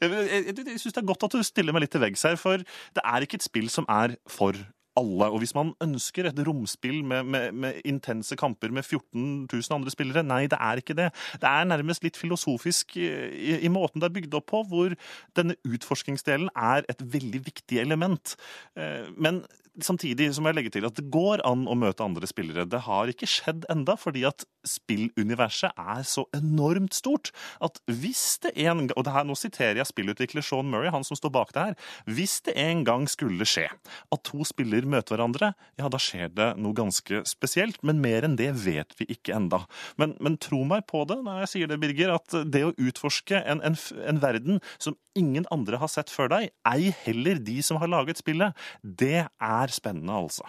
Jeg, 0.00 0.10
jeg, 0.10 0.54
jeg, 0.56 0.78
syns 0.80 0.94
det 0.94 1.02
er 1.02 1.08
godt 1.08 1.26
at 1.28 1.34
du 1.36 1.42
stiller 1.46 1.74
meg 1.74 1.84
litt 1.84 1.94
til 1.94 2.02
veggs 2.02 2.24
her, 2.28 2.38
for 2.40 2.62
det 2.62 3.04
er 3.04 3.26
ikke 3.26 3.40
et 3.40 3.46
spill 3.46 3.68
som 3.72 3.88
er 3.92 4.16
for 4.30 4.56
alle. 4.98 5.28
Og 5.30 5.42
hvis 5.42 5.54
man 5.56 5.72
ønsker 5.84 6.28
et 6.28 6.42
romspill 6.46 7.00
med, 7.04 7.24
med, 7.24 7.52
med 7.52 7.80
intense 7.88 8.36
kamper 8.38 8.74
med 8.74 8.84
14 8.84 9.48
000 9.52 9.76
andre 9.76 9.94
spillere, 9.94 10.24
nei, 10.26 10.44
det 10.50 10.58
er 10.60 10.82
ikke 10.82 10.96
det. 10.98 11.10
Det 11.40 11.48
er 11.48 11.70
nærmest 11.70 12.04
litt 12.06 12.20
filosofisk 12.20 12.96
i, 13.00 13.08
i, 13.08 13.56
i 13.66 13.72
måten 13.72 14.02
det 14.02 14.10
er 14.10 14.16
bygd 14.18 14.38
opp 14.38 14.50
på, 14.52 14.62
hvor 14.68 14.94
denne 15.38 15.56
utforskingsdelen 15.68 16.52
er 16.56 16.86
et 16.92 17.02
veldig 17.14 17.44
viktig 17.46 17.82
element. 17.82 18.36
Eh, 18.76 19.10
Men 19.16 19.44
samtidig 19.80 20.28
så 20.34 20.42
må 20.42 20.50
jeg 20.50 20.58
legge 20.58 20.72
til 20.74 20.84
at 20.84 20.96
det 20.98 21.06
går 21.12 21.40
an 21.48 21.64
å 21.70 21.76
møte 21.78 22.04
andre 22.04 22.28
spillere. 22.28 22.66
Det 22.68 22.82
har 22.84 23.08
ikke 23.08 23.28
skjedd 23.30 23.64
enda, 23.72 23.94
fordi 23.96 24.24
at 24.28 24.44
spilluniverset 24.68 25.72
er 25.80 26.02
så 26.06 26.26
enormt 26.36 26.94
stort 26.94 27.32
at 27.64 27.80
hvis 27.88 28.38
det 28.44 28.52
en 28.62 28.86
gang 28.86 28.92
Og 28.96 29.04
det 29.06 29.14
her, 29.14 29.24
nå 29.26 29.34
siterer 29.38 29.80
jeg 29.80 29.88
spillutvikler 29.88 30.44
Sean 30.44 30.68
Murray, 30.70 30.90
han 30.92 31.04
som 31.04 31.16
står 31.16 31.32
bak 31.34 31.54
det 31.54 31.62
her. 31.62 31.74
Hvis 32.06 32.40
det 32.44 32.54
en 32.60 32.84
gang 32.84 33.08
skulle 33.10 33.46
skje 33.48 33.68
at 33.72 34.22
to 34.28 34.44
spillere 34.44 34.81
møter 34.88 35.16
hverandre, 35.16 35.52
ja, 35.80 35.90
da 35.92 36.00
skjer 36.00 36.32
det 36.34 36.48
noe 36.60 36.76
ganske 36.76 37.22
spesielt. 37.28 37.80
Men 37.86 38.02
mer 38.04 38.26
enn 38.26 38.38
det 38.40 38.50
vet 38.64 38.96
vi 38.98 39.08
ikke 39.14 39.36
enda. 39.36 39.62
Men, 40.00 40.16
men 40.22 40.38
tro 40.42 40.62
meg 40.68 40.86
på 40.90 41.04
det 41.08 41.20
når 41.22 41.42
jeg 41.44 41.52
sier 41.54 41.72
det, 41.72 41.80
Birger, 41.82 42.14
at 42.16 42.38
det 42.52 42.64
å 42.68 42.74
utforske 42.76 43.42
en, 43.42 43.62
en, 43.66 43.78
en 44.08 44.22
verden 44.22 44.62
som 44.78 44.96
ingen 45.18 45.46
andre 45.54 45.80
har 45.82 45.92
sett 45.92 46.12
før 46.12 46.32
deg, 46.32 46.50
ei 46.68 46.94
heller 47.04 47.40
de 47.42 47.60
som 47.64 47.80
har 47.82 47.90
laget 47.92 48.22
spillet, 48.22 48.56
det 48.82 49.26
er 49.26 49.74
spennende, 49.74 50.16
altså. 50.24 50.48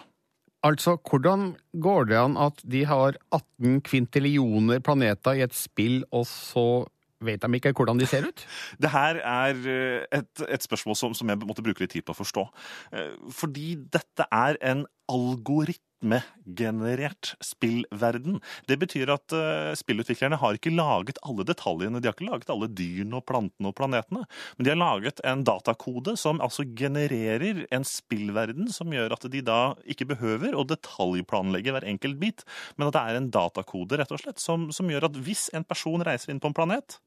Altså, 0.64 0.96
hvordan 0.96 1.50
går 1.84 2.06
det 2.08 2.16
an 2.16 2.38
at 2.40 2.62
de 2.64 2.86
har 2.88 3.18
18 3.36 3.82
kvintillioner 3.84 4.80
planeter 4.80 5.36
i 5.36 5.44
et 5.44 5.56
spill, 5.56 6.00
og 6.08 6.24
så 6.30 6.86
vet 7.26 7.44
de 7.44 7.60
ikke 7.60 7.74
hvordan 7.76 8.00
de 8.00 8.08
ser 8.10 8.28
ut? 8.28 8.46
Det 8.82 8.90
her 8.94 9.20
er 9.20 9.64
eh, 9.70 10.20
et, 10.20 10.44
et 10.48 10.66
spørsmål 10.66 10.98
som, 10.98 11.16
som 11.16 11.30
jeg 11.30 11.40
måtte 11.44 11.64
bruke 11.64 11.84
litt 11.84 11.94
tid 11.96 12.06
på 12.06 12.14
å 12.14 12.20
forstå. 12.20 12.46
Eh, 12.94 13.16
Fordi 13.34 13.74
dette 13.94 14.28
er 14.30 14.60
en 14.64 14.86
algoritme 15.10 15.82
algoritmegenerert 16.04 17.34
spillverden. 17.40 18.40
Det 18.66 18.78
betyr 18.78 19.10
at 19.12 19.32
eh, 19.32 19.74
spillutviklerne 19.76 20.36
har 20.36 20.54
ikke 20.54 20.74
laget 20.74 21.18
alle 21.22 21.44
detaljene. 21.44 22.00
De 22.00 22.08
har 22.08 22.14
ikke 22.14 22.30
laget 22.30 22.50
alle 22.50 22.68
dyrene 22.68 23.16
og 23.16 23.26
plantene 23.26 23.70
og 23.70 23.76
planetene. 23.76 24.24
Men 24.56 24.64
de 24.64 24.70
har 24.70 24.80
laget 24.80 25.20
en 25.24 25.44
datakode 25.44 26.16
som 26.16 26.40
altså 26.40 26.64
genererer 26.76 27.64
en 27.70 27.84
spillverden 27.84 28.70
som 28.72 28.92
gjør 28.92 29.16
at 29.16 29.26
de 29.30 29.42
da 29.44 29.74
ikke 29.86 30.08
behøver 30.14 30.54
å 30.54 30.66
detaljplanlegge 30.68 31.72
hver 31.72 31.88
enkelt 31.88 32.20
bit, 32.20 32.44
men 32.76 32.88
at 32.88 32.96
det 32.96 33.02
er 33.04 33.20
en 33.20 33.30
datakode 33.32 33.98
rett 33.98 34.12
og 34.12 34.20
slett 34.20 34.42
som, 34.42 34.70
som 34.72 34.90
gjør 34.90 35.08
at 35.08 35.18
hvis 35.24 35.48
en 35.54 35.64
person 35.64 36.04
reiser 36.04 36.32
inn 36.32 36.42
på 36.42 36.50
en 36.50 36.56
planet, 36.56 36.98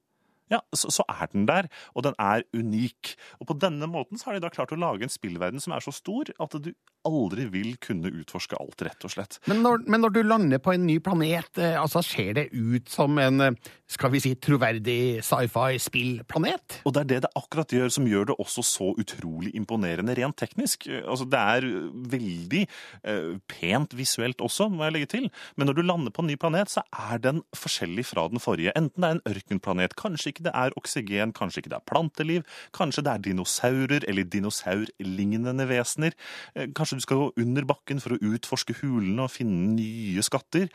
ja, 0.54 0.62
så, 0.76 0.92
så 0.94 1.06
er 1.12 1.30
den 1.34 1.48
der, 1.50 1.70
og 1.96 2.08
den 2.08 2.18
er 2.22 2.46
unik. 2.56 3.16
Og 3.42 3.50
på 3.50 3.58
denne 3.60 3.90
måten 3.92 4.20
så 4.20 4.30
har 4.30 4.38
de 4.38 4.46
da 4.46 4.54
klart 4.54 4.74
å 4.76 4.80
lage 4.80 5.08
en 5.08 5.14
spillverden 5.14 5.64
som 5.64 5.76
er 5.76 5.84
så 5.84 5.94
stor 5.96 6.32
at 6.44 6.60
du 6.62 6.72
aldri 7.08 7.46
vil 7.52 7.76
kunne 7.84 8.12
utforske 8.12 8.58
alt, 8.60 8.82
rett 8.86 9.06
og 9.08 9.14
slett. 9.14 9.40
Men 9.48 9.62
når, 9.64 9.84
men 9.88 10.04
når 10.04 10.16
du 10.16 10.22
lander 10.26 10.62
på 10.64 10.74
en 10.74 10.86
ny 10.88 10.98
planet, 11.04 11.50
eh, 11.62 11.78
altså 11.80 12.02
ser 12.06 12.34
det 12.38 12.48
ut 12.52 12.90
som 12.92 13.18
en, 13.22 13.44
eh, 13.44 13.74
skal 13.88 14.12
vi 14.14 14.22
si, 14.24 14.34
troverdig 14.44 15.24
sci-fi-spillplanet? 15.26 16.82
Og 16.84 16.96
det 16.96 17.04
er 17.04 17.10
det 17.14 17.22
det 17.28 17.34
akkurat 17.40 17.76
gjør 17.78 17.94
som 17.94 18.10
gjør 18.10 18.32
det 18.32 18.38
også 18.44 18.66
så 18.66 18.90
utrolig 19.00 19.54
imponerende 19.58 20.16
rent 20.18 20.38
teknisk. 20.40 20.90
Altså, 21.00 21.28
det 21.30 21.40
er 21.40 21.70
veldig 22.18 22.64
eh, 22.68 23.32
pent 23.52 23.96
visuelt 23.98 24.44
også, 24.44 24.70
må 24.74 24.88
jeg 24.88 24.98
legge 24.98 25.12
til. 25.16 25.30
Men 25.56 25.72
når 25.72 25.80
du 25.80 25.86
lander 25.86 26.16
på 26.16 26.26
en 26.26 26.32
ny 26.32 26.38
planet, 26.40 26.74
så 26.74 26.84
er 26.92 27.24
den 27.24 27.44
forskjellig 27.56 28.08
fra 28.12 28.28
den 28.32 28.44
forrige. 28.44 28.76
Enten 28.78 29.04
det 29.04 29.10
er 29.10 29.20
en 29.20 29.26
ørkenplanet, 29.32 29.96
kanskje 30.00 30.34
ikke 30.34 30.37
det 30.46 30.54
er 30.54 30.76
oksygen, 30.78 31.34
kanskje 31.34 31.64
ikke 31.64 31.74
det 31.74 31.80
er 31.80 31.88
planteliv, 31.90 32.46
kanskje 32.76 33.04
det 33.08 33.14
er 33.14 33.24
dinosaurer 33.30 34.06
eller 34.08 34.24
dinosaurlignende 34.24 35.68
vesener. 35.70 36.16
Eh, 36.56 36.70
Kanskje 36.78 37.00
du 37.00 37.02
skal 37.02 37.18
gå 37.18 37.32
under 37.38 37.66
bakken 37.66 38.02
for 38.04 38.16
å 38.16 38.22
utforske 38.34 38.78
hulene 38.82 39.26
og 39.26 39.34
finne 39.34 39.76
nye 39.76 40.24
skatter. 40.26 40.70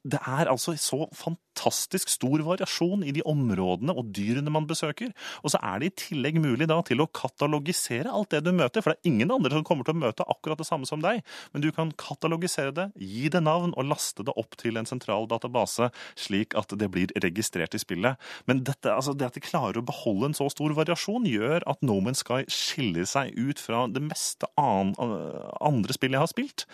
Det 0.00 0.20
er 0.24 0.48
altså 0.48 0.72
så 0.80 1.04
fantastisk 1.12 2.08
stor 2.08 2.40
variasjon 2.46 3.02
i 3.04 3.12
de 3.12 3.20
områdene 3.28 3.92
og 3.92 4.08
dyrene 4.16 4.52
man 4.52 4.64
besøker. 4.68 5.10
Og 5.44 5.52
så 5.52 5.60
er 5.60 5.82
det 5.82 5.90
i 5.90 5.96
tillegg 6.06 6.38
mulig 6.40 6.68
da 6.70 6.78
til 6.86 7.02
å 7.04 7.08
katalogisere 7.12 8.08
alt 8.08 8.32
det 8.32 8.40
du 8.46 8.52
møter, 8.56 8.80
for 8.80 8.94
det 8.94 9.00
er 9.00 9.10
ingen 9.12 9.34
andre 9.34 9.52
som 9.58 9.66
kommer 9.66 9.84
til 9.84 9.98
å 9.98 10.00
møte 10.00 10.24
akkurat 10.24 10.60
det 10.62 10.68
samme 10.68 10.88
som 10.88 11.02
deg. 11.04 11.20
Men 11.52 11.64
du 11.64 11.68
kan 11.76 11.92
katalogisere 12.00 12.72
det, 12.76 12.86
gi 12.96 13.28
det 13.32 13.42
navn 13.44 13.74
og 13.74 13.90
laste 13.90 14.24
det 14.24 14.36
opp 14.40 14.56
til 14.60 14.80
en 14.80 14.88
sentral 14.88 15.28
database, 15.28 15.90
slik 16.16 16.56
at 16.56 16.72
det 16.80 16.88
blir 16.94 17.12
registrert 17.20 17.76
i 17.76 17.82
spillet. 17.82 18.16
Men 18.48 18.64
dette, 18.64 18.94
altså 18.94 19.12
det 19.12 19.28
at 19.28 19.36
de 19.36 19.44
klarer 19.44 19.82
å 19.82 19.86
beholde 19.86 20.30
en 20.30 20.38
så 20.38 20.48
stor 20.52 20.72
variasjon, 20.78 21.28
gjør 21.28 21.68
at 21.68 21.84
No 21.84 22.00
Man's 22.00 22.24
Sky 22.24 22.46
skiller 22.48 23.04
seg 23.08 23.36
ut 23.36 23.60
fra 23.60 23.84
det 23.92 24.02
meste 24.08 24.48
andre 24.56 25.96
spill 25.96 26.16
jeg 26.16 26.24
har 26.24 26.32
spilt. 26.32 26.66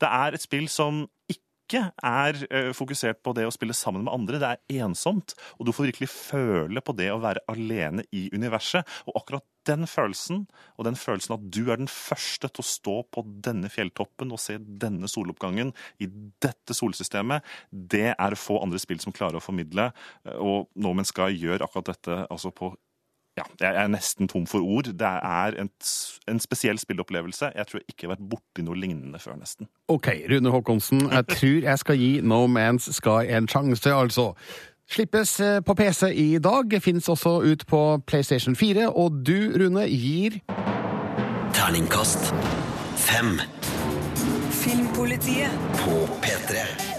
Det 0.00 0.08
er 0.08 0.36
et 0.36 0.48
spill 0.48 0.68
som 0.72 1.04
ikke 1.30 1.44
ikke 1.70 1.84
er 2.02 2.40
eh, 2.50 2.70
fokusert 2.74 3.20
på 3.22 3.34
det 3.36 3.46
å 3.46 3.54
spille 3.54 3.76
sammen 3.76 4.02
med 4.06 4.12
andre. 4.12 4.40
Det 4.42 4.50
er 4.50 4.82
ensomt, 4.84 5.36
og 5.58 5.68
du 5.68 5.72
får 5.74 5.90
virkelig 5.90 6.10
føle 6.10 6.82
på 6.82 6.94
det 6.98 7.10
å 7.14 7.20
være 7.22 7.44
alene 7.52 8.04
i 8.16 8.26
universet. 8.34 8.86
Og 9.06 9.20
akkurat 9.20 9.46
den 9.68 9.86
følelsen, 9.86 10.46
og 10.80 10.86
den 10.88 10.98
følelsen 10.98 11.36
at 11.36 11.46
du 11.52 11.62
er 11.68 11.78
den 11.78 11.90
første 11.90 12.48
til 12.48 12.64
å 12.64 12.66
stå 12.66 12.96
på 13.12 13.24
denne 13.44 13.70
fjelltoppen 13.70 14.32
og 14.34 14.40
se 14.42 14.56
denne 14.58 15.10
soloppgangen 15.10 15.72
i 16.02 16.08
dette 16.42 16.74
solsystemet, 16.76 17.46
det 17.70 18.14
er 18.16 18.38
få 18.40 18.58
andre 18.64 18.80
spill 18.82 19.02
som 19.02 19.14
klarer 19.14 19.38
å 19.38 19.44
formidle. 19.44 19.90
Og 20.40 20.70
No 20.80 20.94
Man's 20.96 21.14
Sky 21.14 21.30
gjør 21.36 21.66
akkurat 21.66 21.92
dette 21.92 22.22
altså 22.26 22.54
på 22.54 22.72
ja, 23.38 23.44
jeg 23.60 23.76
er 23.82 23.90
nesten 23.92 24.28
tom 24.28 24.46
for 24.50 24.64
ord. 24.64 24.90
Det 24.98 25.06
er 25.06 25.54
en, 25.60 25.70
en 26.28 26.40
spesiell 26.42 26.78
spillopplevelse. 26.78 27.52
Jeg 27.56 27.66
tror 27.66 27.80
jeg 27.80 27.94
ikke 27.94 28.08
har 28.08 28.14
vært 28.16 28.26
borti 28.32 28.64
noe 28.66 28.78
lignende 28.78 29.20
før, 29.22 29.38
nesten. 29.40 29.68
Ok, 29.88 30.10
Rune 30.30 30.50
Håkonsen, 30.50 31.06
jeg 31.12 31.26
tror 31.36 31.68
jeg 31.68 31.78
skal 31.84 32.00
gi 32.00 32.10
No 32.20 32.44
Man's 32.50 32.90
Sky 32.96 33.30
en 33.30 33.48
sjanse, 33.48 33.94
altså. 33.94 34.32
Slippes 34.90 35.36
eh, 35.40 35.60
på 35.62 35.74
PC 35.78 36.10
i 36.18 36.28
dag, 36.42 36.74
fins 36.82 37.08
også 37.08 37.36
ut 37.46 37.66
på 37.70 37.82
PlayStation 38.10 38.56
4, 38.58 38.90
og 38.90 39.22
du, 39.26 39.52
Rune, 39.54 39.86
gir 39.86 40.40
Terningkast 41.54 42.32
fem 42.98 43.38
Filmpolitiet. 44.50 45.50
på 45.78 46.06
P3. 46.22 46.89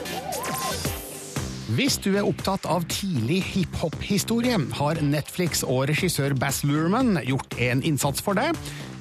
Hvis 1.72 1.96
du 2.04 2.10
er 2.20 2.26
opptatt 2.28 2.66
av 2.68 2.84
tidlig 2.92 3.38
hiphop-historie, 3.48 4.58
har 4.76 5.00
Netflix 5.06 5.62
og 5.64 5.86
regissør 5.88 6.34
Bass 6.36 6.66
Luhrmann 6.68 7.16
gjort 7.24 7.56
en 7.64 7.80
innsats 7.88 8.20
for 8.26 8.36
deg. 8.36 8.58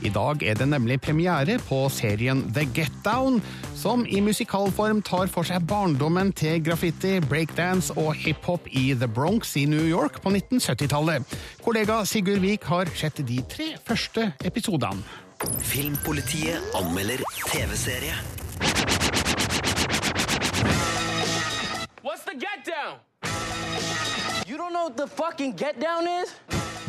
I 0.06 0.12
dag 0.14 0.44
er 0.46 0.54
det 0.54 0.68
nemlig 0.70 1.00
premiere 1.02 1.56
på 1.66 1.80
serien 1.90 2.44
The 2.54 2.62
Get 2.76 2.94
Down, 3.02 3.40
som 3.74 4.04
i 4.06 4.22
musikalform 4.22 5.00
tar 5.02 5.26
for 5.32 5.48
seg 5.48 5.66
barndommen 5.66 6.30
til 6.36 6.62
graffiti, 6.62 7.16
breakdance 7.26 7.96
og 7.98 8.12
hiphop 8.22 8.70
i 8.70 8.92
The 8.94 9.10
Bronx 9.10 9.56
i 9.58 9.66
New 9.66 9.88
York 9.90 10.20
på 10.22 10.30
1970-tallet. 10.30 11.26
Kollega 11.66 12.04
Sigurd 12.06 12.44
Vik 12.46 12.70
har 12.70 12.92
sett 12.94 13.18
de 13.26 13.42
tre 13.50 13.72
første 13.82 14.30
episodene. 14.46 15.02
Filmpolitiet 15.72 16.78
anmelder 16.78 17.24
TV-serie. 17.48 18.14
Get 22.40 22.64
down? 22.64 22.96
You 24.48 24.56
don't 24.56 24.72
know 24.72 24.88
what 24.88 24.96
the 24.96 25.06
fucking 25.06 25.52
get 25.56 25.78
down 25.80 26.08
is? 26.08 26.32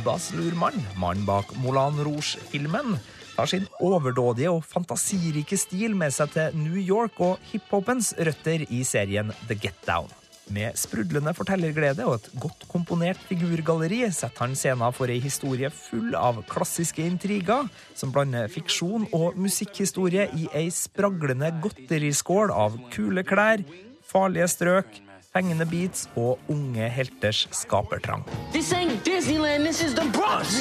Baz 0.06 0.32
Luhrmann, 0.34 0.78
mannen 0.98 1.26
bak 1.26 1.52
Moulin 1.62 2.00
Rouge-filmen, 2.06 2.96
tar 3.36 3.50
sin 3.52 3.68
overdådige 3.84 4.50
og 4.50 4.64
fantasirike 4.66 5.60
stil 5.60 5.94
med 5.98 6.16
seg 6.16 6.32
til 6.34 6.58
New 6.58 6.80
York 6.80 7.20
og 7.22 7.38
hiphopens 7.52 8.14
røtter 8.18 8.66
i 8.70 8.82
serien 8.88 9.30
The 9.50 9.60
Get 9.60 9.78
Down. 9.86 10.10
Med 10.52 10.76
sprudlende 10.76 11.36
fortellerglede 11.38 12.08
og 12.08 12.18
et 12.18 12.32
godt 12.42 12.66
komponert 12.72 13.20
figurgalleri 13.28 14.02
setter 14.12 14.48
han 14.48 14.58
scenen 14.58 14.96
for 14.96 15.12
ei 15.12 15.20
historie 15.24 15.70
full 15.72 16.16
av 16.18 16.42
klassiske 16.50 17.06
intriger, 17.06 17.70
som 17.96 18.12
blander 18.12 18.50
fiksjon 18.52 19.06
og 19.14 19.38
musikkhistorie 19.40 20.28
i 20.36 20.50
ei 20.58 20.66
spraglende 20.74 21.54
godteriskål 21.64 22.52
av 22.52 22.76
kule 22.92 23.24
klær, 23.28 23.64
farlige 24.12 24.50
strøk, 24.52 25.02
fengende 25.32 25.66
beats 25.70 26.08
og 26.20 26.40
unge 26.52 26.90
helters 26.92 27.46
skapertrang. 27.56 28.26
This 28.52 28.74
ain't 28.76 29.04
Disneyland, 29.08 29.64
this 29.66 29.82
is 29.84 29.96
the 29.96 30.06
Bronx! 30.12 30.60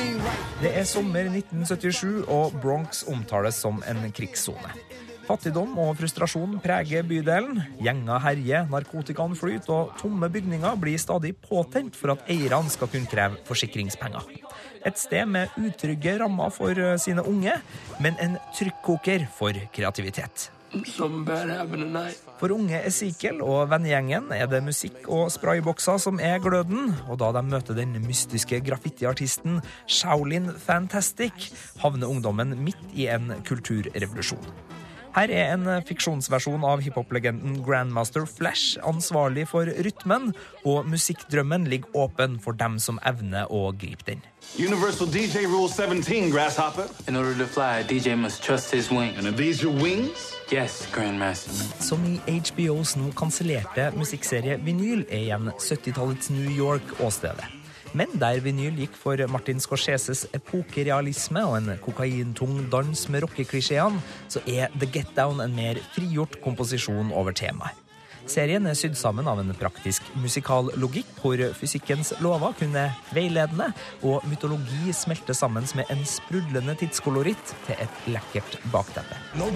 Det 0.62 0.71
er 0.71 0.87
sommer 0.87 1.27
1977, 1.27 2.25
og 2.29 2.55
Bronx 2.62 3.03
omtales 3.11 3.59
som 3.59 3.83
en 3.91 4.05
krigssone. 4.15 4.75
Fattigdom 5.31 5.77
og 5.79 5.93
frustrasjon 6.00 6.57
preger 6.62 7.05
bydelen. 7.07 7.61
Gjenger 7.79 8.23
herjer, 8.25 8.65
narkotikaen 8.71 9.37
flyter, 9.39 9.71
og 9.77 9.93
tomme 10.00 10.27
bygninger 10.33 10.79
blir 10.83 10.99
stadig 10.99 11.37
påtent 11.45 11.99
for 11.99 12.17
at 12.17 12.25
eierne 12.31 12.73
skal 12.73 12.91
kunne 12.91 13.11
kreve 13.11 13.39
forsikringspenger. 13.47 14.27
Et 14.87 14.99
sted 14.99 15.29
med 15.31 15.53
utrygge 15.61 16.17
rammer 16.23 16.50
for 16.55 16.75
eh, 16.75 16.97
sine 16.99 17.23
unge, 17.23 17.53
men 18.03 18.19
en 18.23 18.39
trykkoker 18.57 19.29
for 19.37 19.55
kreativitet. 19.77 20.49
For 20.71 22.53
unge 22.55 22.79
Ezekiel 22.87 23.41
og 23.43 23.73
vennegjengen 23.73 24.31
er 24.37 24.47
det 24.50 24.62
musikk 24.62 25.09
og 25.11 25.33
spraybokser 25.35 25.99
som 25.99 26.23
er 26.23 26.39
gløden, 26.43 26.93
og 27.11 27.19
da 27.19 27.33
de 27.35 27.43
møter 27.43 27.75
den 27.75 27.97
mystiske 28.05 28.61
graffitiartisten 28.62 29.59
Shaolin 29.91 30.53
Fantastic, 30.55 31.50
havner 31.83 32.12
ungdommen 32.12 32.55
midt 32.62 32.95
i 32.95 33.09
en 33.11 33.33
kulturrevolusjon. 33.49 34.47
Her 35.11 35.31
er 35.35 35.49
en 35.57 35.67
fiksjonsversjon 35.83 36.62
av 36.62 36.85
hiphop-legenden 36.85 37.57
Grandmaster 37.67 38.29
Flash 38.31 38.79
ansvarlig 38.87 39.49
for 39.50 39.67
rytmen, 39.67 40.31
og 40.62 40.87
musikkdrømmen 40.87 41.67
ligger 41.73 41.97
åpen 42.05 42.38
for 42.43 42.55
dem 42.55 42.79
som 42.79 43.00
evner 43.02 43.50
å 43.50 43.73
gripe 43.75 44.07
den. 44.07 44.23
Universal 44.55 45.11
DJ 45.11 45.47
Rule 45.50 45.69
17, 45.69 46.31
Grasshopper. 46.31 46.87
In 47.09 47.17
order 47.17 47.35
to 47.35 47.47
fly, 47.47 47.81
a 47.81 47.85
DJ 47.85 48.14
must 48.14 48.43
trust 48.43 48.71
his 48.71 48.90
wing. 48.90 49.17
And 49.17 49.26
are 49.26 49.35
these 49.35 49.62
your 49.62 49.75
wings? 49.75 50.31
Yes, 50.52 50.87
Grandmaster. 50.95 51.59
Som 51.83 52.07
i 52.07 52.21
HBOs 52.31 52.95
nå 52.97 53.11
kansellerte 53.19 53.90
musikkserie 53.99 54.61
Vinyl 54.62 55.05
er 55.09 55.26
igjen 55.26 55.50
70-tallets 55.59 56.31
New 56.31 56.55
York 56.55 57.00
åstedet. 57.02 57.60
Men 57.91 58.13
der 58.23 58.39
vinyl 58.45 58.77
gikk 58.79 58.95
for 58.95 59.19
Martin 59.33 59.59
Scorseses 59.59 60.23
epokerealisme 60.37 61.43
og 61.43 61.57
en 61.59 61.73
kokaintung 61.83 62.61
dans 62.71 63.07
med 63.11 63.25
rockeklisjeene, 63.25 63.99
så 64.31 64.43
er 64.47 64.71
The 64.79 64.87
Get 64.87 65.11
Down 65.17 65.43
en 65.43 65.57
mer 65.57 65.81
frigjort 65.97 66.39
komposisjon 66.45 67.11
over 67.11 67.35
temaet. 67.35 67.75
Serien 68.29 68.67
er 68.69 68.77
sydd 68.79 68.97
sammen 68.99 69.29
av 69.31 69.41
en 69.43 69.53
praktisk 69.57 70.07
musikal 70.21 70.71
logikk, 70.81 71.09
hvor 71.23 71.41
fysikkens 71.57 72.12
lover 72.21 72.55
kun 72.59 72.77
er 72.79 72.93
veiledende, 73.17 73.71
og 74.07 74.27
mytologi 74.31 74.93
smelter 74.97 75.37
sammen 75.37 75.67
med 75.79 75.91
en 75.93 76.05
sprudlende 76.09 76.77
tidskoloritt 76.81 77.55
til 77.67 77.81
et 77.81 78.11
lekkert 78.11 78.59
bakteppe. 78.73 79.19
No. 79.39 79.49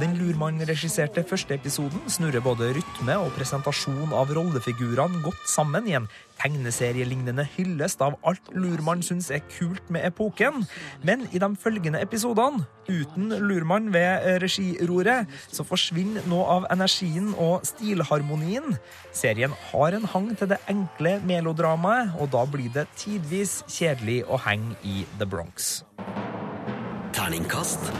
Den 0.00 0.16
Lurmann-regisserte 0.20 1.24
første 1.26 1.56
episoden 1.56 2.06
snurrer 2.12 2.44
både 2.44 2.72
rytme 2.76 3.18
og 3.22 3.32
presentasjon 3.36 4.14
av 4.16 4.32
rollefigurene 4.36 5.22
godt 5.24 5.44
sammen 5.50 5.88
i 5.88 5.96
en 5.98 6.08
tegneserielignende 6.40 7.46
hyllest 7.56 8.02
av 8.04 8.18
alt 8.26 8.50
lurmann 8.54 9.02
syns 9.04 9.30
er 9.34 9.44
kult 9.56 9.90
med 9.92 10.06
epoken. 10.08 10.64
Men 11.06 11.26
i 11.32 11.40
de 11.42 11.50
følgende 11.60 12.02
episodene, 12.02 12.66
uten 12.86 13.32
lurmann 13.42 13.90
ved 13.94 14.42
regiroret, 14.44 15.26
så 15.50 15.66
forsvinner 15.66 16.26
noe 16.30 16.46
av 16.58 16.68
energien 16.74 17.32
og 17.34 17.66
stilharmonien. 17.66 18.76
Serien 19.16 19.56
har 19.70 19.96
en 19.96 20.06
hang 20.12 20.30
til 20.38 20.52
det 20.52 20.60
enkle 20.70 21.16
melodramaet, 21.26 22.14
og 22.20 22.30
da 22.34 22.44
blir 22.50 22.70
det 22.74 22.86
tidvis 22.98 23.62
kjedelig 23.66 24.22
å 24.28 24.40
henge 24.46 24.78
i 24.84 25.02
The 25.18 25.28
Bronx. 25.28 25.82
Terningkast 27.16 27.92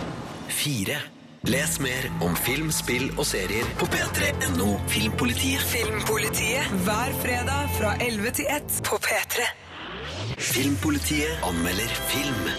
fire. 0.52 1.15
Les 1.46 1.80
mer 1.80 2.06
om 2.26 2.34
film, 2.34 2.72
spill 2.74 3.04
og 3.14 3.26
serier 3.28 3.68
på 3.78 3.86
p3.no 3.86 4.66
Filmpolitiet. 4.90 5.62
Filmpolitiet 5.70 6.72
hver 6.82 7.12
fredag 7.22 7.68
fra 7.76 7.92
11 8.02 8.32
til 8.40 8.50
1 8.56 8.80
på 8.88 8.98
P3. 9.04 9.46
Filmpolitiet 10.42 11.46
anmelder 11.46 11.94
film. 12.10 12.50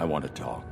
I 0.00 0.04
want 0.04 0.24
to 0.24 0.30
talk. 0.36 0.64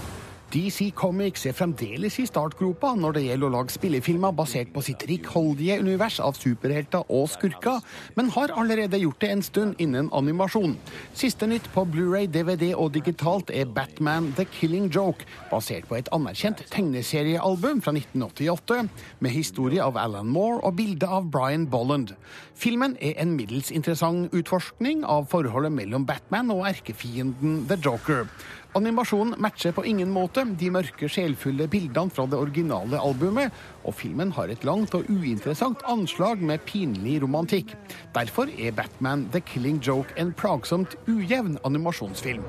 DC 0.46 0.92
Comics 0.94 1.42
er 1.50 1.54
fremdeles 1.58 2.20
i 2.22 2.24
startgropa 2.28 2.92
når 2.94 3.16
det 3.16 3.22
gjelder 3.24 3.48
å 3.48 3.54
lage 3.56 3.74
spillefilmer 3.74 4.34
basert 4.38 4.68
på 4.70 4.82
sitt 4.86 5.02
rikholdige 5.10 5.80
univers 5.82 6.20
av 6.22 6.36
superhelter 6.38 7.02
og 7.10 7.26
skurker, 7.32 7.80
men 8.14 8.30
har 8.30 8.54
allerede 8.54 9.00
gjort 9.02 9.18
det 9.24 9.30
en 9.34 9.42
stund 9.42 9.82
innen 9.82 10.06
animasjon. 10.14 10.76
Siste 11.18 11.48
nytt 11.50 11.66
på 11.74 11.82
Blu-ray, 11.90 12.28
DVD 12.30 12.68
og 12.76 12.92
digitalt 12.94 13.50
er 13.50 13.66
Batman 13.66 14.30
The 14.38 14.46
Killing 14.54 14.86
Joke, 14.94 15.26
basert 15.50 15.88
på 15.90 15.98
et 15.98 16.10
anerkjent 16.14 16.62
tegneseriealbum 16.70 17.82
fra 17.82 17.96
1988, 17.98 18.84
med 19.18 19.34
historie 19.34 19.82
av 19.82 19.98
Alan 19.98 20.30
Moore 20.30 20.62
og 20.62 20.78
bilde 20.78 21.10
av 21.10 21.26
Brian 21.34 21.66
Bolland. 21.72 22.14
Filmen 22.56 22.94
er 23.02 23.18
en 23.20 23.34
middels 23.36 23.72
interessant 23.74 24.30
utforskning 24.32 25.02
av 25.04 25.26
forholdet 25.34 25.74
mellom 25.74 26.06
Batman 26.06 26.54
og 26.54 26.68
erkefienden 26.70 27.64
The 27.66 27.80
Joker. 27.82 28.30
Animasjonen 28.76 29.38
matcher 29.40 29.72
på 29.72 29.86
ingen 29.88 30.10
måte 30.12 30.42
de 30.60 30.66
mørke, 30.68 31.08
sjelfulle 31.08 31.64
bildene 31.72 32.12
fra 32.12 32.26
det 32.28 32.36
originale 32.36 32.98
albumet, 33.00 33.54
og 33.88 33.96
filmen 33.96 34.34
har 34.36 34.52
et 34.52 34.66
langt 34.68 34.92
og 34.98 35.08
uinteressant 35.08 35.80
anslag 35.88 36.42
med 36.44 36.60
pinlig 36.68 37.22
romantikk. 37.22 37.72
Derfor 38.12 38.52
er 38.52 38.76
Batman 38.76 39.24
The 39.32 39.40
Killing 39.40 39.80
Joke 39.80 40.12
en 40.20 40.34
plagsomt 40.36 40.98
ujevn 41.08 41.56
animasjonsfilm. 41.64 42.44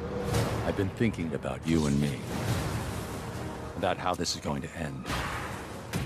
About 3.77 3.97
how 3.97 4.13
this 4.15 4.35
is 4.35 4.41
going 4.41 4.61
to 4.63 4.69
end. 4.83 5.05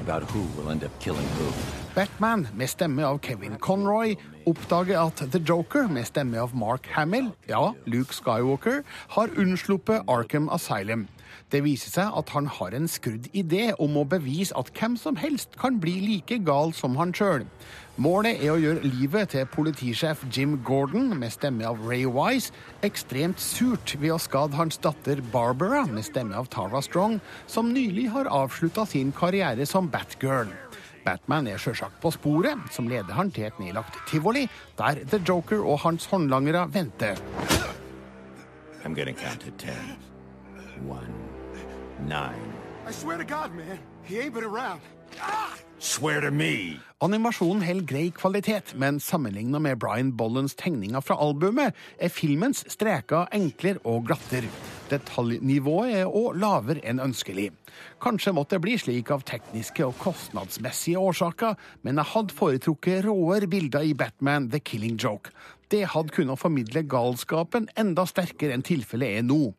About 0.01 0.23
who 0.29 0.45
will 0.55 0.69
end 0.69 0.83
up 0.83 0.91
killing 0.99 1.25
who. 1.39 1.80
Batman, 1.91 2.47
med 2.55 2.69
stemme 2.71 3.03
av 3.03 3.17
Kevin 3.19 3.57
Conroy, 3.59 4.13
oppdager 4.47 4.95
at 4.95 5.19
The 5.33 5.41
Joker, 5.43 5.89
med 5.91 6.07
stemme 6.07 6.39
av 6.39 6.53
Mark 6.55 6.87
Hamill, 6.95 7.33
ja, 7.49 7.73
Luke 7.83 8.15
Skywalker, 8.15 8.85
har 9.17 9.33
unnsluppet 9.35 10.07
Arkham 10.07 10.47
Asylum. 10.55 11.09
Det 11.51 11.59
viser 11.65 11.91
seg 11.91 12.15
at 12.15 12.31
han 12.31 12.47
har 12.47 12.71
en 12.77 12.87
skrudd 12.87 13.27
idé 13.35 13.73
om 13.75 13.99
å 13.99 14.05
bevise 14.07 14.55
at 14.55 14.71
hvem 14.77 14.95
som 14.95 15.19
helst 15.19 15.59
kan 15.59 15.81
bli 15.83 15.97
like 16.05 16.39
gal 16.47 16.71
som 16.71 16.95
han 16.95 17.11
sjøl. 17.11 17.43
Målet 17.99 18.39
er 18.39 18.53
å 18.53 18.61
gjøre 18.61 18.87
livet 18.87 19.35
til 19.35 19.51
politisjef 19.51 20.23
Jim 20.31 20.61
Gordon, 20.63 21.11
med 21.19 21.35
stemme 21.35 21.67
av 21.67 21.83
Ray 21.83 22.07
Wise, 22.07 22.55
ekstremt 22.87 23.43
surt 23.43 23.97
ved 23.99 24.15
å 24.15 24.21
skade 24.21 24.55
hans 24.55 24.79
datter 24.79 25.19
Barbara, 25.35 25.83
med 25.91 26.07
stemme 26.07 26.39
av 26.39 26.47
Tara 26.55 26.79
Strong, 26.79 27.19
som 27.51 27.75
nylig 27.75 28.07
har 28.15 28.31
avslutta 28.31 28.87
sin 28.87 29.11
karriere 29.11 29.67
som 29.67 29.91
Batgirl. 29.91 30.55
Batman 31.05 31.47
er 31.47 31.57
sjølsagt 31.57 31.99
på 32.01 32.11
sporet, 32.11 32.59
som 32.71 32.87
leder 32.87 33.13
han 33.13 33.31
til 33.31 33.47
et 33.49 33.59
nedlagt 33.59 33.97
tivoli, 34.09 34.47
der 34.77 35.01
The 35.07 35.21
Joker 35.27 35.65
og 35.65 35.79
hans 35.85 36.05
håndlangere 36.05 36.67
venter. 36.73 37.15
I'm 38.83 38.95
getting 38.95 39.17
counted 39.17 39.57
ten. 39.57 39.97
One. 40.89 41.13
Nine. 42.07 42.53
I 42.87 42.91
swear 42.91 43.17
to 43.17 43.23
God, 43.23 43.51
man, 43.53 43.79
he 44.03 44.19
ain't 44.19 44.33
been 44.33 44.43
around. 44.43 44.81
Me! 45.11 45.70
Animasjonen 47.01 47.63
holder 47.65 47.85
grei 47.89 48.09
kvalitet, 48.13 48.75
men 48.77 48.99
sammenligna 49.01 49.57
med 49.57 49.79
Brian 49.81 50.11
Bollens 50.17 50.53
tegninger 50.53 51.01
fra 51.01 51.15
albumet, 51.17 51.73
er 51.97 52.13
filmens 52.13 52.61
streker 52.69 53.25
enklere 53.33 53.81
og 53.89 54.05
glattere. 54.05 54.51
Detaljnivået 54.91 55.95
er 56.03 56.11
òg 56.11 56.37
lavere 56.37 56.83
enn 56.85 57.01
ønskelig. 57.01 57.47
Kanskje 58.03 58.33
måtte 58.37 58.59
det 58.59 58.65
bli 58.67 58.75
slik 58.77 59.09
av 59.09 59.23
tekniske 59.25 59.87
og 59.87 59.97
kostnadsmessige 60.03 61.01
årsaker, 61.01 61.57
men 61.81 61.97
jeg 61.97 62.11
hadde 62.13 62.37
foretrukket 62.37 63.07
råere 63.07 63.49
bilder 63.49 63.87
i 63.87 63.97
Batman 63.97 64.51
The 64.51 64.61
Killing 64.61 65.01
Joke. 65.01 65.33
Det 65.71 65.85
hadde 65.87 66.11
kunnet 66.11 66.39
formidle 66.39 66.81
galskapen 66.91 67.69
enda 67.79 68.03
sterkere 68.09 68.51
enn 68.57 68.63
tilfellet 68.65 69.21
er 69.21 69.23
nå. 69.23 69.53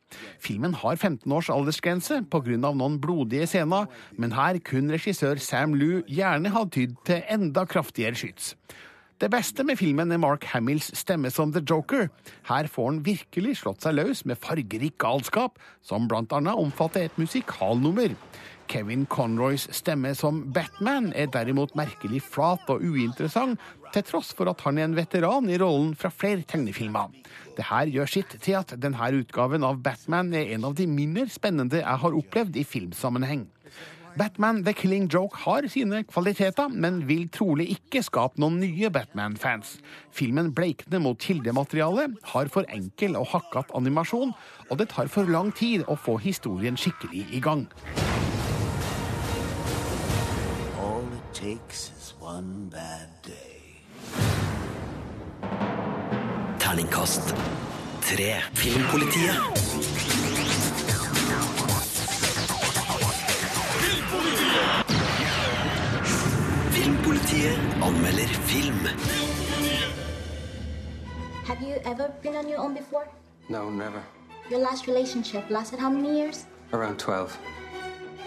Filmen 0.45 0.75
har 0.77 0.99
15 0.99 1.33
års 1.33 1.49
aldersgrense 1.53 2.19
pga. 2.29 2.59
noen 2.61 2.99
blodige 3.01 3.47
scener, 3.49 3.87
men 4.19 4.37
her 4.37 4.59
kun 4.61 4.93
regissør 4.93 5.41
Sam 5.41 5.73
Lew 5.73 6.03
gjerne 6.13 6.53
ha 6.55 6.65
tydd 6.69 6.97
til 7.09 7.23
enda 7.33 7.67
kraftigere 7.69 8.19
skyts. 8.19 8.55
Det 9.23 9.29
beste 9.31 9.63
med 9.63 9.79
filmen 9.79 10.11
er 10.11 10.19
Mark 10.19 10.43
Hamills 10.51 10.89
stemme 10.99 11.31
som 11.31 11.53
The 11.55 11.61
Joker. 11.63 12.09
Her 12.49 12.67
får 12.67 12.89
han 12.89 13.05
virkelig 13.07 13.61
slått 13.61 13.85
seg 13.85 13.95
løs 13.95 14.25
med 14.27 14.41
fargerik 14.43 14.97
galskap, 14.99 15.61
som 15.79 16.09
blant 16.11 16.35
annet 16.35 16.59
omfatter 16.59 17.07
et 17.07 17.21
musikalnummer. 17.23 18.17
Kevin 18.67 19.07
Conroys 19.07 19.69
stemme 19.71 20.15
som 20.19 20.41
Batman 20.55 21.13
er 21.15 21.31
derimot 21.31 21.77
merkelig 21.79 22.23
flat 22.33 22.67
og 22.73 22.83
uinteressant, 22.83 23.61
til 23.95 24.07
tross 24.09 24.33
for 24.35 24.51
at 24.51 24.67
han 24.67 24.81
er 24.81 24.89
en 24.89 24.99
veteran 24.99 25.47
i 25.53 25.59
rollen 25.61 25.95
fra 25.95 26.11
flere 26.11 26.43
tegnefilmer. 26.49 27.15
Det 27.55 27.69
her 27.69 27.95
gjør 27.95 28.11
sitt 28.11 28.39
til 28.43 28.59
at 28.59 28.75
denne 28.81 29.11
utgaven 29.21 29.63
av 29.69 29.83
Batman 29.85 30.35
er 30.35 30.55
en 30.57 30.67
av 30.67 30.75
de 30.75 30.91
mindre 30.91 31.29
spennende 31.31 31.83
jeg 31.85 32.05
har 32.05 32.23
opplevd 32.25 32.59
i 32.59 32.67
filmsammenheng. 32.67 33.47
Batman 34.19 34.63
The 34.65 34.73
Killing 34.73 35.09
Joke 35.09 35.37
har 35.45 35.67
sine 35.69 36.03
kvaliteter, 36.05 36.69
men 36.69 37.09
vil 37.09 37.29
trolig 37.33 37.71
ikke 37.77 38.03
skape 38.05 38.41
noen 38.43 38.59
nye 38.61 38.91
Batman-fans. 38.93 39.79
Filmen 40.13 40.53
bleikner 40.55 41.01
mot 41.01 41.19
kildematerialet, 41.19 42.19
har 42.35 42.51
for 42.53 42.69
enkel 42.69 43.17
og 43.17 43.31
hakkete 43.33 43.73
animasjon, 43.79 44.35
og 44.69 44.79
det 44.79 44.91
tar 44.93 45.09
for 45.13 45.29
lang 45.29 45.53
tid 45.57 45.87
å 45.89 45.97
få 45.97 46.19
historien 46.21 46.77
skikkelig 46.77 47.25
i 47.33 47.41
gang. 47.41 47.67
All 50.83 51.09
it 51.09 51.33
takes 51.33 51.91
is 51.97 52.15
one 52.21 52.69
bad 52.69 53.09
day. 53.25 53.81
Terningkast 56.61 57.35
tre. 58.03 58.35
Filmpolitiet. 58.55 59.92
Filmpolitiet 67.33 67.83
anmelder 67.83 68.29
film. 68.45 68.85
Have 71.47 71.63
you 71.63 71.77
ever 71.85 72.13
been 72.23 72.37
on 72.37 72.47
your 72.49 72.59
own 72.59 72.75
before? 72.75 73.09
No, 73.49 73.71
never. 73.71 74.03
Your 74.51 74.61
last 74.61 74.87
relationship 74.87 75.49
lasted 75.49 75.79
how 75.79 75.89
many 75.89 76.15
years? 76.19 76.45
Around 76.75 76.99
12. 76.99 77.39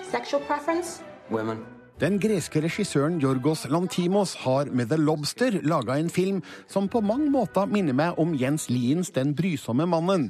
Sexual 0.09 0.39
preference? 0.41 1.01
Women. 1.29 1.63
Den 1.95 2.17
greske 2.19 2.59
regissøren 2.59 3.21
Jorgos 3.23 3.61
Lantimos 3.71 4.33
har 4.41 4.67
med 4.67 4.89
The 4.91 4.97
Lobster 4.99 5.55
laga 5.63 5.95
en 5.95 6.09
film 6.11 6.41
som 6.67 6.89
på 6.91 6.99
mange 6.99 7.29
måter 7.31 7.69
minner 7.71 7.95
meg 7.95 8.19
om 8.19 8.33
Jens 8.35 8.65
Liens 8.67 9.13
Den 9.15 9.31
brysomme 9.31 9.87
mannen. 9.87 10.25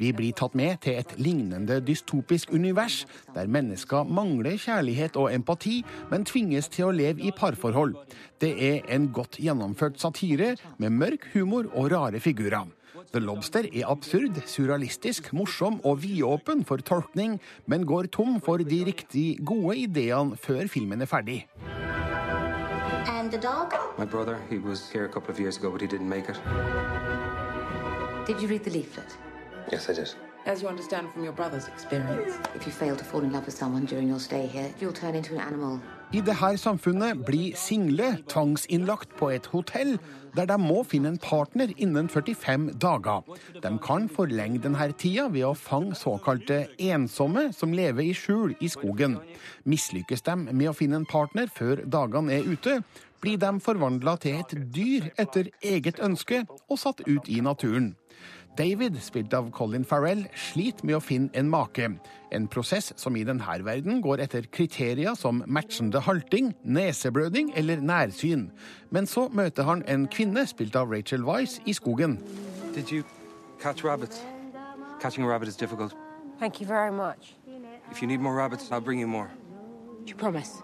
Vi 0.00 0.14
blir 0.16 0.32
tatt 0.32 0.56
med 0.56 0.80
til 0.80 0.96
et 0.96 1.12
lignende 1.20 1.82
dystopisk 1.84 2.54
univers, 2.56 3.02
der 3.36 3.52
mennesker 3.52 4.08
mangler 4.08 4.56
kjærlighet 4.56 5.20
og 5.20 5.28
empati, 5.34 5.82
men 6.08 6.24
tvinges 6.24 6.72
til 6.72 6.88
å 6.88 6.96
leve 6.96 7.20
i 7.20 7.36
parforhold. 7.36 7.98
Det 8.40 8.54
er 8.56 8.88
en 8.88 9.12
godt 9.12 9.36
gjennomført 9.44 10.00
satire 10.00 10.54
med 10.80 10.96
mørk 10.96 11.34
humor 11.34 11.68
og 11.74 11.92
rare 11.92 12.24
figurer. 12.24 12.64
The 13.12 13.18
Lobster 13.18 13.66
er 13.74 13.88
absurd, 13.90 14.36
surrealistisk, 14.46 15.32
morsom 15.34 15.80
og 15.84 16.04
vidåpen 16.04 16.60
for 16.64 16.78
tolkning, 16.78 17.40
men 17.66 17.82
går 17.82 18.06
tom 18.14 18.36
for 18.40 18.62
de 18.62 18.84
riktig 18.86 19.40
gode 19.42 19.74
ideene 19.82 20.38
før 20.38 20.68
filmen 20.70 21.02
er 21.02 21.10
ferdig. 21.10 21.40
And 23.08 23.32
the 23.32 23.38
dog? 23.38 23.74
My 23.98 24.04
brother, 24.04 24.38
he 24.48 24.58
was 24.58 24.88
here 24.92 25.04
a 25.06 25.08
couple 25.08 25.34
of 25.34 25.40
years 25.40 25.56
ago, 25.58 25.72
but 25.72 25.80
he 25.80 25.88
didn't 25.88 26.08
make 26.08 26.28
it. 26.28 26.38
Did 28.26 28.40
you 28.40 28.46
read 28.46 28.62
the 28.62 28.70
leaflet? 28.70 29.18
Yes, 29.72 29.88
I 29.88 29.94
did. 29.94 30.14
As 30.46 30.62
you 30.62 30.68
understand 30.68 31.10
from 31.12 31.24
your 31.24 31.32
brother's 31.32 31.66
experience, 31.66 32.38
if 32.54 32.64
you 32.64 32.70
fail 32.72 32.94
to 32.94 33.04
fall 33.04 33.22
in 33.22 33.32
love 33.32 33.44
with 33.44 33.56
someone 33.56 33.86
during 33.86 34.06
your 34.08 34.20
stay 34.20 34.46
here, 34.46 34.72
you'll 34.80 34.92
turn 34.92 35.16
into 35.16 35.34
an 35.34 35.40
animal 35.40 35.80
I 36.10 36.18
dette 36.26 36.56
samfunnet 36.58 37.20
blir 37.22 37.52
single 37.54 38.16
tvangsinnlagt 38.26 39.12
på 39.14 39.28
et 39.30 39.44
hotell 39.52 39.92
der 40.34 40.48
de 40.50 40.56
må 40.58 40.80
finne 40.82 41.12
en 41.12 41.20
partner 41.22 41.70
innen 41.76 42.08
45 42.10 42.72
dager. 42.82 43.22
De 43.62 43.70
kan 43.78 44.08
forlenge 44.10 44.58
denne 44.64 44.88
tida 44.98 45.28
ved 45.30 45.46
å 45.46 45.52
fange 45.54 45.94
såkalte 45.94 46.64
ensomme 46.82 47.52
som 47.54 47.70
lever 47.78 48.08
i 48.08 48.16
skjul 48.18 48.56
i 48.58 48.72
skogen. 48.74 49.20
Mislykkes 49.62 50.26
de 50.26 50.36
med 50.50 50.72
å 50.72 50.74
finne 50.74 50.98
en 50.98 51.06
partner 51.06 51.46
før 51.46 51.86
dagene 51.86 52.40
er 52.40 52.50
ute, 52.50 52.80
blir 53.22 53.38
de 53.38 53.54
forvandla 53.62 54.18
til 54.18 54.42
et 54.42 54.58
dyr 54.74 55.12
etter 55.14 55.54
eget 55.62 56.02
ønske 56.02 56.42
og 56.66 56.78
satt 56.78 57.06
ut 57.06 57.30
i 57.30 57.38
naturen. 57.38 57.94
David, 58.58 58.96
spilt 59.02 59.34
av 59.34 59.50
Colin 59.50 59.84
Farrell, 59.84 60.24
sliter 60.34 60.86
med 60.86 60.98
å 60.98 61.02
finne 61.02 61.30
en 61.38 61.48
make. 61.50 61.86
En 62.34 62.48
prosess 62.50 62.92
som 62.96 63.16
i 63.16 63.24
denne 63.24 63.58
verden 63.64 64.02
går 64.02 64.20
etter 64.26 64.48
kriterier 64.52 65.14
som 65.14 65.44
matchende 65.46 66.00
halting, 66.00 66.52
neseblødning 66.64 67.52
eller 67.56 67.80
nærsyn. 67.80 68.50
Men 68.90 69.06
så 69.06 69.28
møter 69.28 69.62
han 69.64 69.84
en 69.86 70.08
kvinne, 70.08 70.46
spilt 70.46 70.76
av 70.76 70.90
Rachel 70.90 71.24
Weisz, 71.24 71.60
i 71.66 71.72
skogen. 71.72 72.18
Did 72.74 72.90
you 72.90 73.04
catch 73.60 73.84
rabbits? 73.84 74.22
Catching 75.00 75.24
a 75.24 75.28
rabbit 75.28 75.48
is 75.48 75.56
difficult. 75.56 75.94
Thank 76.38 76.60
you 76.60 76.66
very 76.66 76.92
much. 76.92 77.36
If 77.90 78.02
you 78.02 78.08
need 78.08 78.20
more 78.20 78.34
rabbits, 78.34 78.70
I'll 78.70 78.80
bring 78.80 79.00
you 79.00 79.08
more. 79.08 79.30
You 80.06 80.16
promise? 80.16 80.62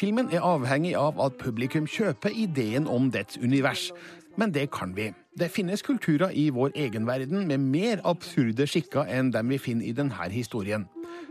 Filmen 0.00 0.30
er 0.32 0.40
avhengig 0.40 0.94
av 0.96 1.20
at 1.20 1.36
publikum 1.36 1.86
kjøper 1.86 2.32
ideen 2.32 2.86
om 2.88 3.10
dets 3.12 3.36
univers. 3.36 3.90
Men 4.36 4.54
det 4.54 4.70
kan 4.72 4.96
vi. 4.96 5.10
Det 5.40 5.48
finnes 5.48 5.80
kulturer 5.80 6.34
i 6.36 6.50
vår 6.52 6.74
egen 6.76 7.06
verden 7.08 7.46
med 7.48 7.62
mer 7.64 8.00
absurde 8.04 8.66
skikker 8.68 9.08
enn 9.08 9.30
dem 9.32 9.48
vi 9.48 9.56
finner 9.56 9.88
i 9.88 9.94
denne 9.96 10.26
historien. 10.28 10.84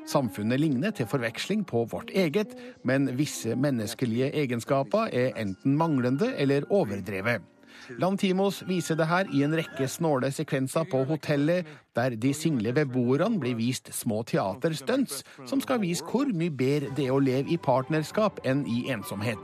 Samfunnet 0.09 0.57
ligner 0.57 0.95
til 0.97 1.05
forveksling 1.05 1.61
på 1.69 1.83
vårt 1.91 2.09
eget, 2.17 2.55
men 2.81 3.05
visse 3.19 3.53
menneskelige 3.53 4.31
egenskaper 4.33 5.13
er 5.13 5.37
enten 5.37 5.77
manglende 5.77 6.31
eller 6.41 6.65
overdrevet. 6.73 7.45
Lantimos 7.97 8.61
viser 8.67 8.95
det 8.99 9.07
her 9.09 9.29
i 9.33 9.41
en 9.43 9.55
rekke 9.57 9.87
snåle 9.89 10.29
sekvenser 10.31 10.85
på 10.91 11.01
hotellet, 11.09 11.67
der 11.95 12.15
de 12.15 12.33
single 12.33 12.73
beboerne 12.75 13.39
blir 13.41 13.57
vist 13.57 13.89
små 13.95 14.21
teaterstunts 14.23 15.23
som 15.49 15.61
skal 15.61 15.81
vise 15.81 16.05
hvor 16.05 16.29
mye 16.29 16.53
bedre 16.53 16.93
det 16.97 17.07
er 17.07 17.15
å 17.15 17.23
leve 17.23 17.49
i 17.49 17.57
partnerskap 17.57 18.43
enn 18.45 18.65
i 18.69 18.83
ensomhet. 18.93 19.39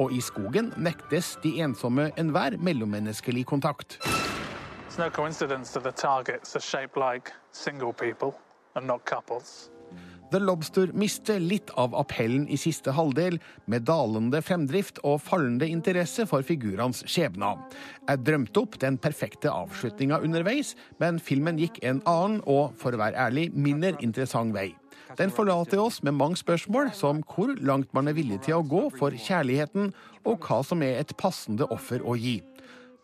Og 0.00 0.14
i 0.16 0.20
skogen 0.24 0.72
nektes 0.80 1.36
de 1.44 1.58
ensomme 1.60 2.10
enhver 2.16 2.56
mellommenneskelig 2.58 3.44
kontakt. 3.46 3.98
It's 4.88 4.98
no 4.98 5.10
coincidence 5.10 5.72
that 5.72 5.84
the 5.84 5.92
targets 5.92 6.56
are 6.56 6.60
shaped 6.60 6.96
like 6.96 7.32
single 7.52 7.92
people 7.92 8.34
and 8.74 8.86
not 8.86 9.04
couples. 9.04 9.70
The 10.30 10.38
Lobster 10.38 10.92
mister 10.94 11.40
litt 11.42 11.72
av 11.74 11.94
appellen 11.98 12.44
i 12.46 12.56
siste 12.60 12.92
halvdel, 12.94 13.40
med 13.66 13.82
dalende 13.88 14.38
fremdrift 14.46 15.00
og 15.02 15.18
fallende 15.26 15.66
interesse 15.66 16.22
for 16.30 16.46
figurenes 16.46 17.02
skjebner. 17.10 17.58
Jeg 18.06 18.22
drømte 18.28 18.62
opp 18.62 18.78
den 18.78 18.98
perfekte 19.02 19.50
avslutninga 19.50 20.20
underveis, 20.22 20.76
men 21.02 21.18
filmen 21.18 21.58
gikk 21.58 21.82
en 21.82 21.98
annen 22.06 22.38
og, 22.46 22.76
for 22.78 22.94
å 22.94 23.02
være 23.02 23.18
ærlig, 23.26 23.48
mindre 23.58 23.96
interessant 23.98 24.54
vei. 24.54 24.68
Den 25.18 25.34
forlater 25.34 25.82
oss 25.82 25.98
med 26.06 26.14
mange 26.14 26.38
spørsmål, 26.38 26.92
som 26.94 27.24
hvor 27.26 27.56
langt 27.66 27.90
man 27.96 28.06
er 28.06 28.14
villig 28.14 28.38
til 28.46 28.60
å 28.60 28.66
gå 28.66 28.86
for 28.94 29.10
kjærligheten, 29.10 29.90
og 30.30 30.46
hva 30.46 30.60
som 30.62 30.86
er 30.86 31.00
et 31.00 31.16
passende 31.18 31.66
offer 31.74 32.06
å 32.06 32.14
gi. 32.14 32.38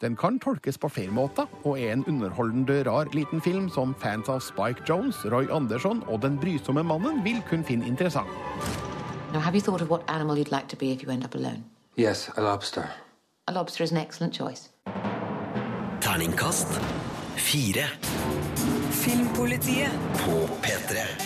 Den 0.01 0.17
kan 0.17 0.39
tolkes 0.39 0.79
på 0.79 0.89
flere 0.89 1.11
måter, 1.11 1.47
og 1.65 1.81
er 1.81 1.93
en 1.93 2.05
underholdende 2.05 2.83
rar 2.91 3.09
liten 3.13 3.41
film 3.41 3.69
som 3.73 3.95
fans 3.99 4.29
av 4.29 4.41
Spike 4.45 4.85
Jones, 4.89 5.25
Roy 5.25 5.49
Andersson 5.51 6.03
og 6.09 6.23
Den 6.23 6.39
brysomme 6.39 6.83
mannen 6.85 7.25
vil 7.25 7.43
kunne 7.49 7.65
finne 7.65 7.87
interessant. 7.87 8.29
Now, 9.33 9.41
have 9.41 9.55
you 9.55 9.61
thought 9.61 9.83
of 9.83 9.91
what 9.91 10.03
animal 10.09 10.37
you'd 10.37 10.53
like 10.53 10.69
to 10.69 10.77
be 10.77 10.93
if 10.93 11.03
you 11.03 11.11
end 11.11 11.25
up 11.25 11.35
alone? 11.35 11.65
Yes, 11.97 12.31
a 12.37 12.41
lobster. 12.41 12.85
A 13.49 13.53
lobster 13.53 13.85
is 13.85 13.93
an 13.93 13.99
excellent 13.99 14.35
choice. 14.35 14.69
Terningkast 16.01 16.81
4. 17.37 17.87
Filmpolitiet. 18.91 19.91
på 20.15 20.49
P3. 20.63 21.26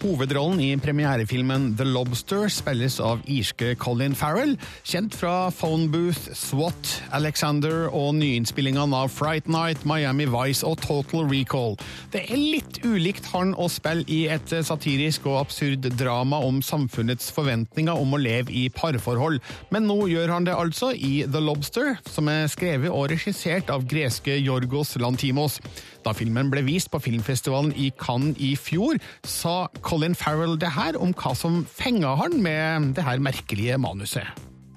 Hovedrollen 0.00 0.60
i 0.64 0.70
premierefilmen 0.80 1.74
The 1.76 1.84
Lobster 1.84 2.48
spilles 2.48 2.94
av 3.04 3.20
irske 3.28 3.74
Colin 3.76 4.14
Farrell, 4.16 4.54
kjent 4.88 5.12
fra 5.12 5.50
Phone 5.52 5.90
Booth, 5.92 6.30
SWAT, 6.32 6.94
Alexander 7.12 7.90
og 7.92 8.14
nyinnspillingene 8.16 8.96
av 8.96 9.12
Fright 9.12 9.50
Night, 9.52 9.84
Miami 9.84 10.24
Vice 10.30 10.64
og 10.64 10.80
Total 10.80 11.26
Recall. 11.28 11.76
Det 12.14 12.24
er 12.24 12.40
litt 12.40 12.80
ulikt 12.86 13.28
han 13.34 13.52
å 13.52 13.68
spille 13.68 14.08
i 14.08 14.22
et 14.32 14.54
satirisk 14.64 15.28
og 15.28 15.42
absurd 15.42 15.90
drama 16.00 16.40
om 16.48 16.62
samfunnets 16.64 17.28
forventninger 17.36 17.92
om 17.92 18.16
å 18.16 18.22
leve 18.24 18.56
i 18.56 18.70
parforhold, 18.72 19.36
men 19.68 19.88
nå 19.90 20.08
gjør 20.08 20.32
han 20.32 20.48
det 20.48 20.56
altså 20.56 20.94
i 20.96 21.26
The 21.28 21.44
Lobster, 21.44 21.98
som 22.08 22.32
er 22.32 22.48
skrevet 22.48 22.88
og 22.88 23.10
regissert 23.12 23.68
av 23.68 23.84
greske 23.90 24.40
Jorgos 24.40 24.96
Lantimos. 24.96 25.60
Da 26.04 26.12
filmen 26.16 26.50
ble 26.50 26.62
vist 26.64 26.90
på 26.90 26.98
filmfestivalen 26.98 27.72
i 27.76 27.90
Cannes 28.00 28.38
i 28.40 28.54
fjor, 28.56 29.00
sa 29.24 29.66
Colin 29.82 30.14
Farrell 30.14 30.56
det 30.60 30.72
her 30.76 30.96
om 31.00 31.12
hva 31.14 31.34
som 31.36 31.64
fenga 31.66 32.14
han 32.20 32.40
med 32.42 32.94
det 32.96 33.04
her 33.04 33.18
merkelige 33.18 33.78
manuset. 33.78 34.26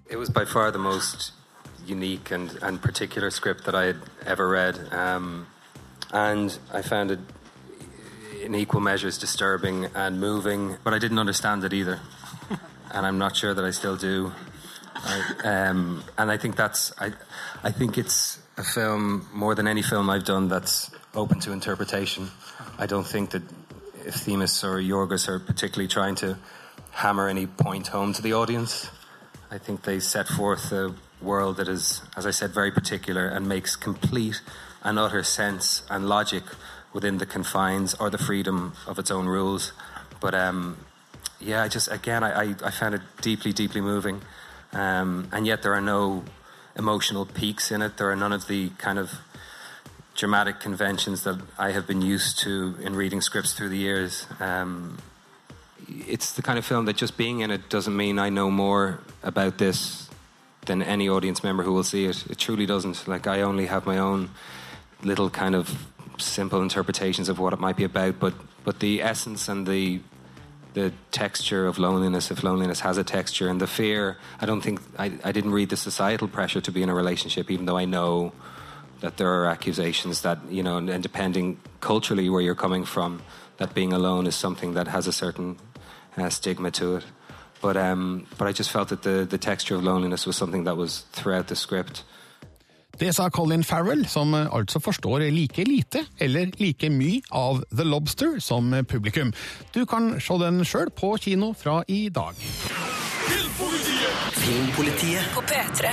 It 0.09 0.17
was 0.19 0.29
by 0.29 0.45
far 0.45 0.71
the 0.71 0.79
most 0.79 1.33
unique 1.87 2.31
and, 2.31 2.51
and 2.61 2.81
particular 2.81 3.29
script 3.29 3.65
that 3.65 3.75
I 3.75 3.85
had 3.85 3.97
ever 4.25 4.47
read. 4.47 4.79
Um, 4.91 5.47
and 6.13 6.57
I 6.71 6.81
found 6.81 7.11
it 7.11 7.19
in 8.43 8.55
equal 8.55 8.81
measures 8.81 9.17
disturbing 9.17 9.87
and 9.95 10.19
moving, 10.19 10.77
but 10.83 10.93
I 10.93 10.99
didn't 10.99 11.19
understand 11.19 11.63
it 11.63 11.73
either. 11.73 11.99
and 12.93 13.05
I'm 13.05 13.17
not 13.17 13.35
sure 13.35 13.53
that 13.53 13.63
I 13.63 13.71
still 13.71 13.95
do. 13.95 14.31
I, 14.95 15.21
um, 15.43 16.03
and 16.17 16.29
I 16.29 16.37
think 16.37 16.55
that's, 16.55 16.91
I, 16.99 17.13
I 17.63 17.71
think 17.71 17.97
it's 17.97 18.39
a 18.57 18.63
film, 18.63 19.27
more 19.33 19.55
than 19.55 19.67
any 19.67 19.81
film 19.81 20.09
I've 20.09 20.25
done, 20.25 20.47
that's 20.47 20.91
open 21.15 21.39
to 21.41 21.51
interpretation. 21.51 22.29
I 22.77 22.85
don't 22.85 23.05
think 23.05 23.31
that 23.31 23.43
if 24.05 24.15
Themis 24.15 24.63
or 24.63 24.77
Yorgos 24.77 25.27
are 25.27 25.39
particularly 25.39 25.87
trying 25.87 26.15
to 26.15 26.37
hammer 26.91 27.27
any 27.27 27.47
point 27.47 27.87
home 27.87 28.13
to 28.13 28.21
the 28.21 28.33
audience. 28.33 28.89
I 29.49 29.57
think 29.57 29.83
they 29.83 29.99
set 29.99 30.27
forth 30.27 30.71
a 30.71 30.95
world 31.21 31.57
that 31.57 31.67
is, 31.67 32.01
as 32.15 32.25
I 32.25 32.31
said, 32.31 32.51
very 32.51 32.71
particular 32.71 33.27
and 33.27 33.47
makes 33.47 33.75
complete 33.75 34.41
and 34.83 34.99
utter 34.99 35.23
sense 35.23 35.83
and 35.89 36.07
logic 36.07 36.43
within 36.91 37.17
the 37.17 37.25
confines 37.25 37.93
or 37.95 38.09
the 38.09 38.17
freedom 38.17 38.73
of 38.85 38.99
its 38.99 39.09
own 39.09 39.25
rules. 39.25 39.71
But 40.19 40.35
um, 40.35 40.77
yeah, 41.39 41.63
I 41.63 41.67
just 41.67 41.91
again, 41.91 42.23
I, 42.23 42.31
I, 42.31 42.55
I 42.63 42.71
found 42.71 42.95
it 42.95 43.01
deeply, 43.21 43.53
deeply 43.53 43.81
moving, 43.81 44.21
um, 44.71 45.27
and 45.31 45.47
yet 45.47 45.63
there 45.63 45.73
are 45.73 45.81
no 45.81 46.23
emotional 46.75 47.25
peaks 47.25 47.71
in 47.71 47.81
it. 47.81 47.97
There 47.97 48.09
are 48.11 48.15
none 48.15 48.33
of 48.33 48.47
the 48.47 48.69
kind 48.77 48.99
of 48.99 49.11
dramatic 50.15 50.59
conventions 50.59 51.23
that 51.23 51.39
I 51.57 51.71
have 51.71 51.87
been 51.87 52.01
used 52.01 52.39
to 52.39 52.75
in 52.81 52.95
reading 52.95 53.21
scripts 53.21 53.53
through 53.53 53.69
the 53.69 53.77
years. 53.77 54.27
Um, 54.39 54.97
it's 56.07 56.33
the 56.33 56.41
kind 56.41 56.57
of 56.57 56.65
film 56.65 56.85
that 56.85 56.95
just 56.95 57.17
being 57.17 57.39
in 57.41 57.51
it 57.51 57.69
doesn't 57.69 57.95
mean 57.95 58.19
I 58.19 58.29
know 58.29 58.49
more 58.51 58.99
about 59.21 59.57
this 59.57 60.09
than 60.65 60.81
any 60.81 61.09
audience 61.09 61.43
member 61.43 61.63
who 61.63 61.73
will 61.73 61.83
see 61.83 62.05
it. 62.05 62.25
It 62.29 62.37
truly 62.37 62.65
doesn't. 62.65 63.07
Like 63.07 63.27
I 63.27 63.41
only 63.41 63.65
have 63.65 63.85
my 63.85 63.97
own 63.97 64.29
little 65.03 65.29
kind 65.29 65.55
of 65.55 65.87
simple 66.17 66.61
interpretations 66.61 67.27
of 67.27 67.39
what 67.39 67.53
it 67.53 67.59
might 67.59 67.75
be 67.75 67.83
about, 67.83 68.19
but 68.19 68.33
but 68.63 68.79
the 68.79 69.01
essence 69.01 69.49
and 69.49 69.67
the 69.67 69.99
the 70.73 70.91
texture 71.11 71.67
of 71.67 71.77
loneliness, 71.77 72.31
if 72.31 72.43
loneliness 72.43 72.79
has 72.79 72.97
a 72.97 73.03
texture, 73.03 73.47
and 73.47 73.61
the 73.61 73.67
fear. 73.67 74.17
I 74.39 74.45
don't 74.45 74.61
think 74.61 74.81
I, 74.97 75.11
I 75.23 75.31
didn't 75.31 75.51
read 75.51 75.69
the 75.69 75.77
societal 75.77 76.27
pressure 76.27 76.61
to 76.61 76.71
be 76.71 76.81
in 76.81 76.89
a 76.89 76.95
relationship, 76.95 77.51
even 77.51 77.65
though 77.65 77.77
I 77.77 77.85
know 77.85 78.31
that 79.03 79.17
there 79.17 79.27
are 79.27 79.45
accusations 79.45 80.21
that 80.21 80.37
you 80.49 80.63
know, 80.63 80.77
and, 80.77 80.89
and 80.89 81.03
depending 81.03 81.57
culturally 81.81 82.29
where 82.29 82.41
you're 82.41 82.61
coming 82.61 82.85
from, 82.85 83.21
that 83.57 83.73
being 83.73 83.93
alone 83.93 84.25
is 84.27 84.35
something 84.35 84.75
that 84.75 84.87
has 84.87 85.07
a 85.07 85.11
certain 85.11 85.57
uh, 86.17 86.29
stigma 86.29 86.71
to 86.71 86.95
it. 86.95 87.05
But 87.61 87.77
um, 87.77 88.25
but 88.37 88.47
I 88.47 88.51
just 88.51 88.71
felt 88.71 88.87
that 88.89 89.03
the 89.03 89.27
the 89.29 89.37
texture 89.37 89.75
of 89.75 89.83
loneliness 89.83 90.25
was 90.25 90.37
something 90.37 90.63
that 90.63 90.77
was 90.77 91.05
throughout 91.11 91.47
the 91.47 91.55
script. 91.55 92.03
Det 92.99 93.15
sa 93.15 93.29
Colin 93.29 93.63
Farrell, 93.63 94.05
som 94.05 94.33
altså 94.33 94.79
forstår 94.79 95.19
like 95.31 95.63
lite 95.63 96.05
eller 96.19 96.51
like 96.59 96.89
mye 96.89 97.21
av 97.31 97.63
The 97.71 97.83
Lobster 97.83 98.39
som 98.39 98.85
publikum. 98.85 99.33
Du 99.75 99.85
kan 99.85 100.21
se 100.21 100.33
den 100.33 100.65
sjøl 100.65 100.89
på 100.89 101.17
kino 101.17 101.53
fra 101.53 101.83
i 101.87 102.09
dag. 102.09 102.33
Filmpolitiet 104.33 105.25
På 105.35 105.41
P3. 105.45 105.89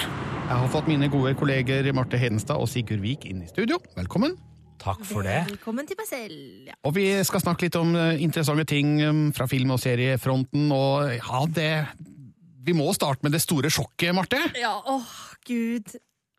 Jeg 0.50 0.58
har 0.58 0.68
fått 0.72 0.88
mine 0.90 1.08
gode 1.12 1.32
kolleger 1.38 1.86
Marte 1.94 2.18
Hedenstad 2.18 2.58
og 2.58 2.68
Sigurd 2.70 3.02
Vik 3.04 3.26
inn 3.28 3.42
i 3.44 3.48
studio. 3.50 3.76
Velkommen. 3.98 4.34
Takk 4.80 5.02
for 5.04 5.26
det. 5.26 5.42
Velkommen 5.50 5.86
til 5.86 5.98
meg 6.00 6.08
selv. 6.08 6.38
Ja. 6.70 6.76
Og 6.88 6.94
vi 6.96 7.04
skal 7.28 7.42
snakke 7.44 7.66
litt 7.66 7.76
om 7.78 7.92
eh, 7.94 8.22
interessante 8.24 8.64
ting 8.70 8.94
eh, 9.04 9.18
fra 9.36 9.46
film- 9.50 9.74
og 9.76 9.82
seriefronten, 9.82 10.70
og 10.72 11.12
ja, 11.18 11.42
det 11.52 11.72
Vi 12.64 12.74
må 12.76 12.90
starte 12.96 13.24
med 13.24 13.32
det 13.32 13.42
store 13.44 13.70
sjokket, 13.72 14.14
Marte. 14.16 14.40
Ja, 14.60 14.72
åh, 14.88 15.12
gud. 15.48 15.92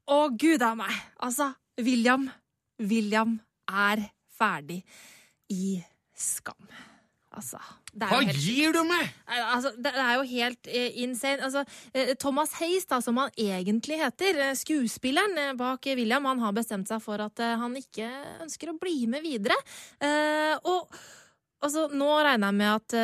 Å, 0.09 0.19
gud 0.33 0.65
a 0.65 0.73
meg. 0.77 0.97
Altså, 1.21 1.51
William 1.81 2.27
William 2.81 3.37
er 3.69 4.07
ferdig 4.37 4.81
i 5.53 5.77
Skam. 6.17 6.67
Altså 7.31 7.61
Hva 7.91 8.21
helt 8.23 8.37
gir 8.39 8.71
du 8.71 8.81
meg?! 8.87 9.09
Altså, 9.27 9.73
det 9.75 9.91
er 9.91 10.13
jo 10.15 10.21
helt 10.29 10.67
eh, 10.71 10.93
insane. 11.03 11.43
Altså, 11.43 11.65
eh, 11.93 12.13
Thomas 12.15 12.53
Hays, 12.61 12.85
da, 12.87 13.01
som 13.03 13.17
han 13.19 13.31
egentlig 13.35 13.97
heter, 13.99 14.37
eh, 14.45 14.53
skuespilleren 14.55 15.35
eh, 15.37 15.53
bak 15.59 15.89
William, 15.99 16.23
han 16.29 16.39
har 16.39 16.53
bestemt 16.55 16.87
seg 16.87 17.01
for 17.03 17.19
at 17.25 17.41
eh, 17.43 17.57
han 17.59 17.75
ikke 17.75 18.07
ønsker 18.45 18.71
å 18.71 18.77
bli 18.79 19.07
med 19.11 19.25
videre. 19.25 19.57
Eh, 19.99 20.55
og 20.63 20.87
altså, 21.61 21.89
nå 21.91 22.07
regner 22.23 22.47
jeg 22.53 22.59
med 22.61 22.71
at 22.77 22.95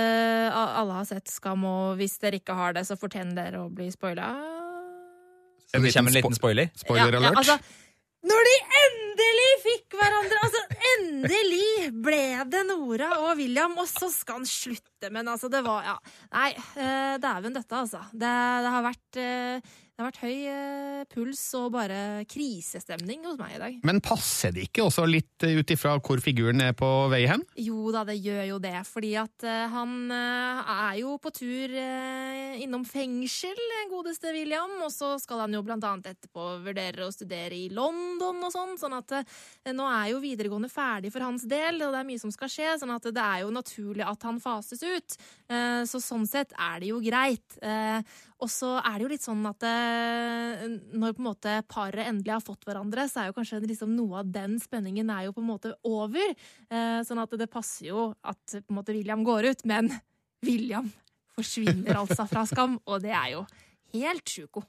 alle 0.55 1.01
har 1.01 1.09
sett 1.09 1.27
Skam, 1.35 1.65
og 1.67 1.97
hvis 1.99 2.15
dere 2.23 2.39
ikke 2.39 2.55
har 2.55 2.77
det, 2.79 2.85
så 2.87 2.95
fortjener 2.99 3.35
dere 3.41 3.65
å 3.65 3.67
bli 3.73 3.89
spoila. 3.91 4.29
Det 5.67 5.81
kommer 5.83 6.09
en 6.13 6.15
liten 6.15 6.37
spoiler? 6.37 6.71
Spoiler 6.79 7.11
Ja, 7.11 7.19
alert. 7.19 7.27
ja, 7.27 7.43
altså, 7.43 7.59
når 8.25 8.47
de 8.47 8.53
endelig 8.81 9.49
fikk 9.65 9.97
hverandre! 9.99 10.39
Altså, 10.47 10.61
endelig 10.95 11.91
ble 12.03 12.21
det 12.49 12.63
Nora 12.69 13.11
og 13.21 13.37
William, 13.37 13.75
og 13.77 13.87
så 13.89 14.09
skal 14.13 14.41
han 14.41 14.49
slutte. 14.49 15.11
Men 15.13 15.29
altså, 15.29 15.49
det 15.53 15.61
var 15.65 15.85
Ja. 15.85 15.97
Nei, 16.33 16.49
eh, 16.81 17.17
dæven 17.21 17.53
døtte, 17.53 17.83
altså. 17.83 18.01
Det, 18.11 18.31
det 18.65 18.73
har 18.73 18.87
vært 18.87 19.19
eh, 19.21 19.75
det 19.97 20.03
har 20.03 20.11
vært 20.11 20.25
høy 20.27 20.41
eh, 20.45 21.05
puls 21.09 21.39
og 21.57 21.71
bare 21.73 21.99
krisestemning 22.29 23.23
hos 23.25 23.39
meg 23.39 23.55
i 23.55 23.61
dag. 23.63 23.77
Men 23.89 23.97
passer 24.05 24.51
det 24.53 24.67
ikke 24.67 24.83
også 24.85 25.07
litt 25.09 25.41
eh, 25.41 25.55
ut 25.57 25.73
ifra 25.73 25.95
hvor 25.97 26.21
figuren 26.21 26.61
er 26.61 26.75
på 26.77 26.85
vei 27.09 27.23
hen? 27.25 27.41
Jo 27.57 27.89
da, 27.89 28.03
det 28.05 28.19
gjør 28.21 28.43
jo 28.45 28.59
det, 28.61 28.75
fordi 28.85 29.15
at 29.17 29.45
eh, 29.49 29.63
han 29.73 30.13
er 30.13 30.99
jo 30.99 31.15
på 31.17 31.31
tur 31.33 31.73
innom 32.61 32.85
fengsel, 32.85 33.57
godeste 33.89 34.35
William, 34.35 34.75
og 34.85 34.93
så 34.93 35.15
skal 35.17 35.47
han 35.47 35.57
jo 35.57 35.63
blant 35.65 35.89
annet 35.89 36.11
etterpå 36.13 36.45
vurdere 36.67 37.07
å 37.07 37.15
studere 37.15 37.57
i 37.57 37.65
London 37.73 38.45
og 38.45 38.53
sånn, 38.53 38.77
sånn 38.77 38.99
at 38.99 39.17
nå 39.73 39.89
er 39.89 40.11
jo 40.11 40.21
videregående 40.21 40.69
ferdig 40.69 41.09
for 41.15 41.25
hans 41.25 41.47
del, 41.49 41.81
og 41.81 41.95
det 41.95 42.03
er 42.03 42.09
mye 42.11 42.21
som 42.21 42.33
skal 42.35 42.53
skje, 42.53 42.77
sånn 42.83 42.93
at 42.93 43.09
det 43.09 43.25
er 43.25 43.47
jo 43.47 43.51
naturlig 43.55 44.05
at 44.05 44.29
han 44.29 44.37
fases 44.43 44.83
ut. 44.85 45.17
Så 45.89 46.01
sånn 46.03 46.27
sett 46.29 46.53
er 46.53 46.81
det 46.83 46.91
jo 46.91 47.01
greit. 47.01 47.57
Og 48.43 48.51
så 48.51 48.75
er 48.83 48.97
det 48.97 49.05
jo 49.05 49.13
litt 49.15 49.25
sånn 49.25 49.45
at 49.49 49.63
når 50.67 51.15
på 51.15 51.21
en 51.21 51.27
måte 51.27 51.55
paret 51.71 52.07
endelig 52.07 52.33
har 52.33 52.43
fått 52.43 52.67
hverandre, 52.67 53.07
så 53.09 53.21
er 53.21 53.31
jo 53.31 53.37
kanskje 53.37 53.61
liksom 53.65 53.95
noe 53.95 54.21
av 54.21 54.31
den 54.33 54.57
spenningen 54.61 55.11
er 55.13 55.27
jo 55.27 55.35
på 55.35 55.43
en 55.43 55.49
måte 55.49 55.73
over. 55.87 56.33
Eh, 56.69 57.01
sånn 57.07 57.21
at 57.23 57.35
det 57.39 57.49
passer 57.51 57.91
jo 57.91 58.07
at 58.21 58.57
på 58.59 58.73
en 58.73 58.79
måte 58.79 58.95
William 58.95 59.25
går 59.27 59.51
ut, 59.51 59.67
men 59.69 59.91
William 60.47 60.89
forsvinner 61.37 61.99
altså 61.99 62.25
fra 62.29 62.47
Skam, 62.49 62.79
og 62.85 63.03
det 63.05 63.13
er 63.13 63.37
jo 63.37 63.45
helt 63.95 64.27
sjuko. 64.27 64.65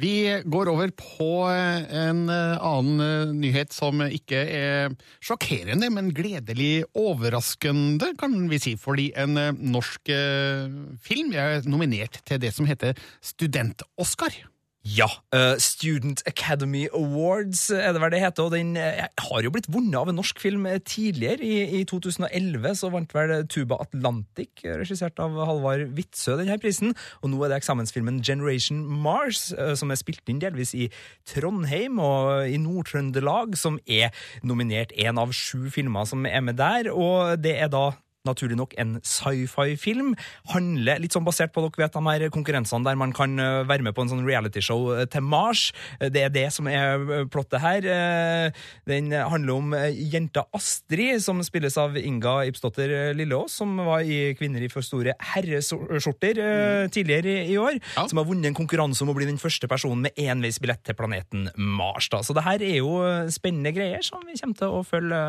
Vi 0.00 0.22
går 0.48 0.68
over 0.70 0.92
på 0.96 1.30
eh, 1.50 1.82
en 2.06 2.22
eh, 2.32 2.62
annen 2.64 3.02
eh, 3.04 3.32
nyhet 3.36 3.74
som 3.74 4.00
ikke 4.06 4.38
er 4.38 4.94
sjokkerende, 5.20 5.90
men 5.92 6.12
gledelig 6.16 6.86
overraskende, 6.96 8.12
kan 8.20 8.38
vi 8.48 8.60
si. 8.62 8.76
Fordi 8.80 9.10
en 9.20 9.36
eh, 9.40 9.50
norsk 9.74 10.12
eh, 10.14 10.70
film 11.04 11.34
er 11.36 11.68
nominert 11.68 12.22
til 12.24 12.40
det 12.40 12.54
som 12.56 12.70
heter 12.70 12.96
Student-Oscar. 13.32 14.38
Ja. 14.80 15.06
Uh, 15.34 15.58
Student 15.60 16.22
Academy 16.26 16.86
Awards 16.96 17.66
er 17.68 17.92
det 17.92 18.00
vel 18.00 18.12
det 18.14 18.22
heter. 18.22 18.46
Og 18.46 18.54
den 18.54 18.72
uh, 18.80 19.04
har 19.26 19.44
jo 19.44 19.52
blitt 19.52 19.68
vunnet 19.68 19.98
av 20.00 20.08
en 20.08 20.16
norsk 20.16 20.40
film 20.40 20.64
eh, 20.66 20.80
tidligere. 20.80 21.44
I, 21.44 21.80
I 21.80 21.84
2011 21.84 22.78
så 22.80 22.88
vant 22.92 23.12
vel 23.14 23.34
Tuba 23.52 23.76
Atlantic, 23.84 24.64
eh, 24.64 24.78
regissert 24.80 25.20
av 25.20 25.36
Halvard 25.36 25.92
Witzøe, 25.98 26.38
denne 26.40 26.56
prisen. 26.62 26.94
Og 27.20 27.32
nå 27.32 27.42
er 27.44 27.52
det 27.52 27.60
eksamensfilmen 27.60 28.22
Generation 28.24 28.80
Mars, 29.04 29.50
uh, 29.52 29.74
som 29.76 29.92
er 29.92 30.00
spilt 30.00 30.24
inn 30.32 30.40
delvis 30.40 30.72
i 30.72 30.88
Trondheim 31.28 32.00
og 32.00 32.48
i 32.48 32.56
Nord-Trøndelag, 32.60 33.58
som 33.60 33.76
er 33.84 34.14
nominert 34.40 34.96
en 34.96 35.20
av 35.20 35.36
sju 35.36 35.68
filmer 35.74 36.08
som 36.08 36.24
er 36.24 36.40
med 36.46 36.56
der. 36.60 36.88
Og 36.94 37.36
det 37.44 37.58
er 37.60 37.68
da 37.72 37.90
naturlig 38.28 38.56
nok 38.58 38.74
en 38.80 38.98
sci-fi-film. 39.06 40.12
Handler 40.52 41.00
litt 41.00 41.14
sånn 41.16 41.24
basert 41.26 41.54
på 41.54 41.62
dere 41.64 41.86
vet, 41.86 41.96
de 41.96 42.04
her 42.04 42.32
konkurransene 42.32 42.84
der 42.84 42.98
man 43.00 43.14
kan 43.16 43.38
eh, 43.40 43.62
være 43.68 43.86
med 43.86 43.96
på 43.96 44.04
en 44.04 44.12
sånn 44.12 44.26
realityshow 44.26 44.90
eh, 44.98 45.06
til 45.10 45.24
Mars. 45.24 45.70
Eh, 46.00 46.10
Det 46.12 46.24
er 46.26 46.34
det 46.34 46.46
som 46.52 46.68
er 46.68 47.26
plottet 47.32 47.62
her. 47.62 47.86
Den 48.88 49.10
handler 49.12 49.54
om 49.54 49.74
jenta 49.94 50.44
Astrid, 50.56 51.20
som 51.22 51.40
spilles 51.44 51.76
av 51.80 51.96
Inga 51.96 52.44
Ibsdotter 52.50 53.14
Lilleås, 53.16 53.56
som 53.60 53.76
var 53.86 54.04
i 54.04 54.34
Kvinner 54.38 54.62
i 54.64 54.70
for 54.72 54.84
store 54.84 55.14
herreskjorter 55.32 56.40
eh, 56.44 56.88
tidligere 56.92 57.38
i, 57.46 57.56
år. 57.56 57.78
år. 57.96 58.08
Som 58.10 58.20
har 58.20 58.28
vunnet 58.28 58.50
en 58.50 58.58
konkurranse 58.58 59.04
om 59.04 59.12
å 59.12 59.16
bli 59.16 59.28
den 59.28 59.40
første 59.40 59.68
personen 59.70 60.04
med 60.06 60.18
enveisbillett 60.20 60.82
til 60.86 60.98
planeten 60.98 61.48
Mars. 61.56 62.10
Da. 62.12 62.22
Så 62.26 62.36
det 62.36 62.44
her 62.46 62.64
er 62.64 62.80
jo 62.80 62.92
spennende 63.32 63.72
greier 63.76 64.04
som 64.04 64.24
vi 64.26 64.36
kommer 64.40 64.58
til 64.60 64.76
å 64.76 64.84
følge, 64.86 65.22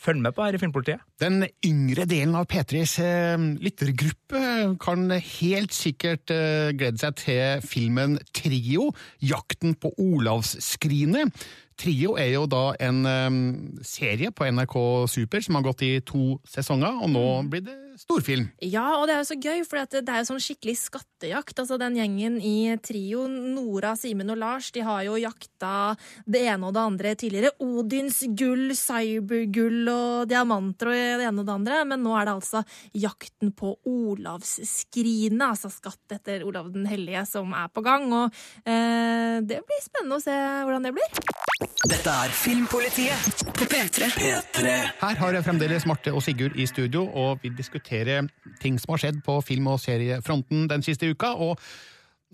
følge 0.00 0.26
med 0.26 0.36
på 0.36 0.46
her 0.46 0.56
i 0.56 0.62
Filmpolitiet. 0.62 1.04
Den 1.22 1.44
yngre 1.66 2.08
delen 2.10 2.23
av 2.32 2.46
P3s 2.48 2.94
eh, 3.04 3.42
lyttergruppe 3.60 4.40
kan 4.80 5.10
helt 5.12 5.74
sikkert 5.76 6.32
eh, 6.32 6.70
glede 6.72 7.02
seg 7.02 7.18
til 7.20 7.66
filmen 7.68 8.16
Trio, 8.32 8.88
Jakten 9.20 9.76
på 9.76 9.92
Olavsskrinet. 10.00 11.44
Trio 11.80 12.14
er 12.20 12.32
jo 12.34 12.44
da 12.50 12.64
en 12.82 13.00
um, 13.06 13.38
serie 13.84 14.30
på 14.34 14.46
NRK 14.46 14.76
Super 15.10 15.44
som 15.44 15.58
har 15.58 15.66
gått 15.66 15.86
i 15.86 15.94
to 16.06 16.36
sesonger, 16.48 17.02
og 17.02 17.10
nå 17.14 17.24
blir 17.50 17.64
det 17.66 17.78
storfilm. 17.98 18.48
Ja, 18.62 18.98
og 18.98 19.06
det 19.06 19.14
er 19.14 19.20
jo 19.22 19.28
så 19.28 19.36
gøy, 19.38 19.62
for 19.66 19.80
det 19.90 20.02
er 20.02 20.22
jo 20.22 20.28
sånn 20.28 20.42
skikkelig 20.42 20.74
skattejakt. 20.80 21.58
Altså, 21.62 21.78
den 21.80 21.98
gjengen 21.98 22.38
i 22.42 22.74
trio, 22.82 23.26
Nora, 23.30 23.94
Simen 23.98 24.32
og 24.34 24.40
Lars, 24.40 24.70
de 24.74 24.84
har 24.86 25.04
jo 25.06 25.18
jakta 25.20 25.94
det 26.26 26.44
ene 26.50 26.68
og 26.68 26.74
det 26.76 26.84
andre 26.84 27.14
tidligere. 27.18 27.54
Odins 27.64 28.22
gull, 28.36 28.74
cybergull 28.78 29.90
og 29.92 30.30
diamanter 30.30 30.90
og 30.90 30.96
det 30.96 31.28
ene 31.28 31.44
og 31.44 31.48
det 31.48 31.56
andre. 31.56 31.82
Men 31.92 32.04
nå 32.06 32.16
er 32.18 32.28
det 32.28 32.36
altså 32.38 32.64
jakten 33.04 33.54
på 33.56 33.76
Olavsskrinet, 33.90 35.46
altså 35.52 35.72
skatt 35.72 36.18
etter 36.18 36.46
Olav 36.46 36.72
den 36.74 36.88
hellige, 36.90 37.24
som 37.30 37.54
er 37.56 37.70
på 37.72 37.84
gang. 37.86 38.10
Og 38.10 38.42
eh, 38.64 39.40
det 39.44 39.62
blir 39.62 39.86
spennende 39.86 40.20
å 40.20 40.24
se 40.24 40.34
hvordan 40.64 40.90
det 40.90 40.96
blir. 40.98 41.63
Dette 41.84 42.10
er 42.10 42.32
Filmpolitiet 42.32 43.42
på 43.56 43.66
P3. 43.68 44.08
P3. 44.16 44.74
Her 45.00 45.18
har 45.20 45.36
jeg 45.36 45.44
fremdeles 45.46 45.86
Marte 45.86 46.12
og 46.12 46.22
Sigurd 46.24 46.56
i 46.56 46.66
studio, 46.66 47.06
og 47.08 47.42
vi 47.42 47.52
diskuterer 47.56 48.28
ting 48.60 48.78
som 48.80 48.94
har 48.94 49.02
skjedd 49.04 49.20
på 49.24 49.40
film- 49.44 49.68
og 49.72 49.80
seriefronten 49.80 50.68
den 50.70 50.82
siste 50.82 51.10
uka. 51.10 51.34
og 51.34 51.58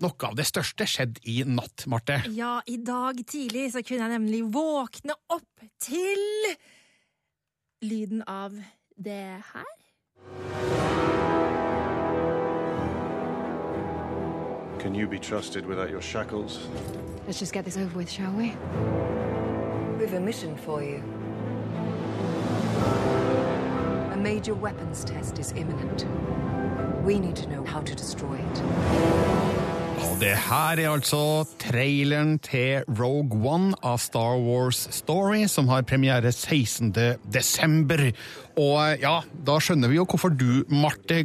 noe 0.01 0.25
av 0.25 0.35
det 0.35 0.47
største 0.49 0.87
skjedde 0.89 1.21
i 1.29 1.43
natt, 1.45 1.85
Marte. 1.91 2.21
Ja, 2.33 2.59
i 2.65 2.77
dag 2.81 3.21
tidlig 3.27 3.67
så 3.75 3.83
kunne 3.85 4.07
jeg 4.07 4.17
nemlig 4.17 4.41
våkne 4.53 5.13
opp 5.29 5.65
til 5.83 6.23
lyden 7.85 8.23
av 8.27 8.55
det 8.97 9.41
her. 9.53 9.69
Can 14.81 14.95
you 14.95 15.07
be 15.07 15.19
trusted 15.19 15.67
without 15.67 15.91
your 15.91 16.01
shackles? 16.01 16.65
Let's 17.27 17.39
just 17.39 17.53
get 17.53 17.65
this 17.65 17.77
over 17.77 17.97
with, 17.97 18.09
shall 18.09 18.31
we? 18.31 18.55
We've 19.99 20.13
a 20.13 20.19
mission 20.19 20.57
for 20.57 20.81
you. 20.81 21.03
A 24.11 24.17
major 24.17 24.55
weapons 24.55 25.03
test 25.03 25.37
is 25.37 25.51
imminent. 25.51 26.05
We 27.05 27.19
need 27.19 27.35
to 27.35 27.47
know 27.47 27.63
how 27.63 27.81
to 27.81 27.95
destroy 27.95 28.35
it. 28.35 28.63
Og 30.01 30.17
det 30.19 30.33
her 30.33 30.79
er 30.79 30.89
altså 30.89 31.45
traileren 31.59 32.39
til 32.39 32.83
Rogue 32.99 33.51
One 33.53 33.75
av 33.83 33.97
Star 33.97 34.37
Wars 34.37 34.87
Story, 34.91 35.45
som 35.47 35.67
har 35.67 35.81
premiere 35.81 36.31
16. 36.31 36.93
Og 38.59 38.99
ja, 39.01 39.13
da 39.47 39.55
skjønner 39.63 39.87
vi 39.91 39.95
jo 39.99 40.05
hvorfor 40.09 40.33
du, 40.35 40.63
Marte, 40.69 41.21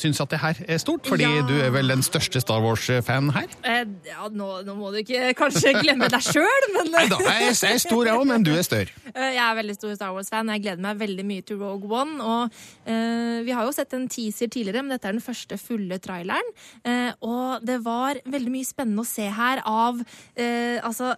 syns 0.00 0.20
at 0.22 0.30
det 0.34 0.40
her 0.42 0.58
er 0.66 0.78
stort. 0.82 1.06
Fordi 1.06 1.22
Ja. 1.26 1.42
du 1.46 1.54
er 1.60 1.70
vel 1.70 1.88
den 1.88 2.02
største 2.02 2.40
Star 2.42 2.60
Wars-fan 2.64 3.30
her? 3.34 3.46
Eh, 3.62 3.84
ja, 4.08 4.28
nå, 4.30 4.48
nå 4.66 4.74
må 4.78 4.90
du 4.94 4.98
ikke 5.02 5.34
kanskje 5.38 5.74
glemme 5.80 6.08
deg 6.10 6.20
sjøl, 6.24 6.66
men 6.74 6.90
Nei 6.94 7.06
da, 7.08 7.18
jeg 7.18 7.52
jeg 7.54 7.74
er 7.74 7.78
stor 7.84 8.04
jeg 8.06 8.14
òg, 8.18 8.26
men 8.26 8.42
du 8.42 8.52
er 8.54 8.62
større. 8.66 8.90
Eh, 9.14 9.30
Jeg 9.34 9.42
er 9.44 9.54
veldig 9.60 9.74
stor 9.78 9.94
Star 9.94 10.12
Wars-fan. 10.14 10.48
Jeg 10.54 10.62
gleder 10.64 10.82
meg 10.82 10.98
veldig 10.98 11.24
mye 11.26 11.42
til 11.46 11.58
Rogue 11.62 11.90
One. 11.90 12.18
Og 12.20 12.50
eh, 12.86 13.42
Vi 13.46 13.52
har 13.54 13.64
jo 13.64 13.72
sett 13.72 13.92
en 13.94 14.08
teaser 14.08 14.48
tidligere, 14.50 14.82
men 14.82 14.90
dette 14.96 15.08
er 15.08 15.12
den 15.12 15.22
første 15.24 15.58
fulle 15.58 15.98
traileren. 16.02 16.50
Eh, 16.84 17.12
og 17.22 17.64
det 17.64 17.80
var 17.84 18.18
veldig 18.26 18.50
mye 18.50 18.64
spennende 18.66 19.02
å 19.04 19.08
se 19.08 19.28
her 19.30 19.62
av 19.64 20.02
eh, 20.36 20.80
altså 20.82 21.14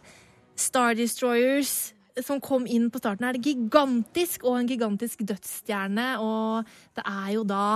Star 0.56 0.94
Destroyers 0.94 1.92
som 2.24 2.40
kom 2.40 2.66
inn 2.68 2.88
på 2.92 3.00
starten, 3.02 3.26
er 3.26 3.36
det 3.36 3.44
gigantisk, 3.44 4.46
og 4.46 4.60
en 4.60 4.70
gigantisk 4.70 5.24
dødsstjerne. 5.28 6.08
Og 6.22 6.66
det 6.96 7.04
er 7.04 7.28
jo 7.34 7.44
da 7.48 7.66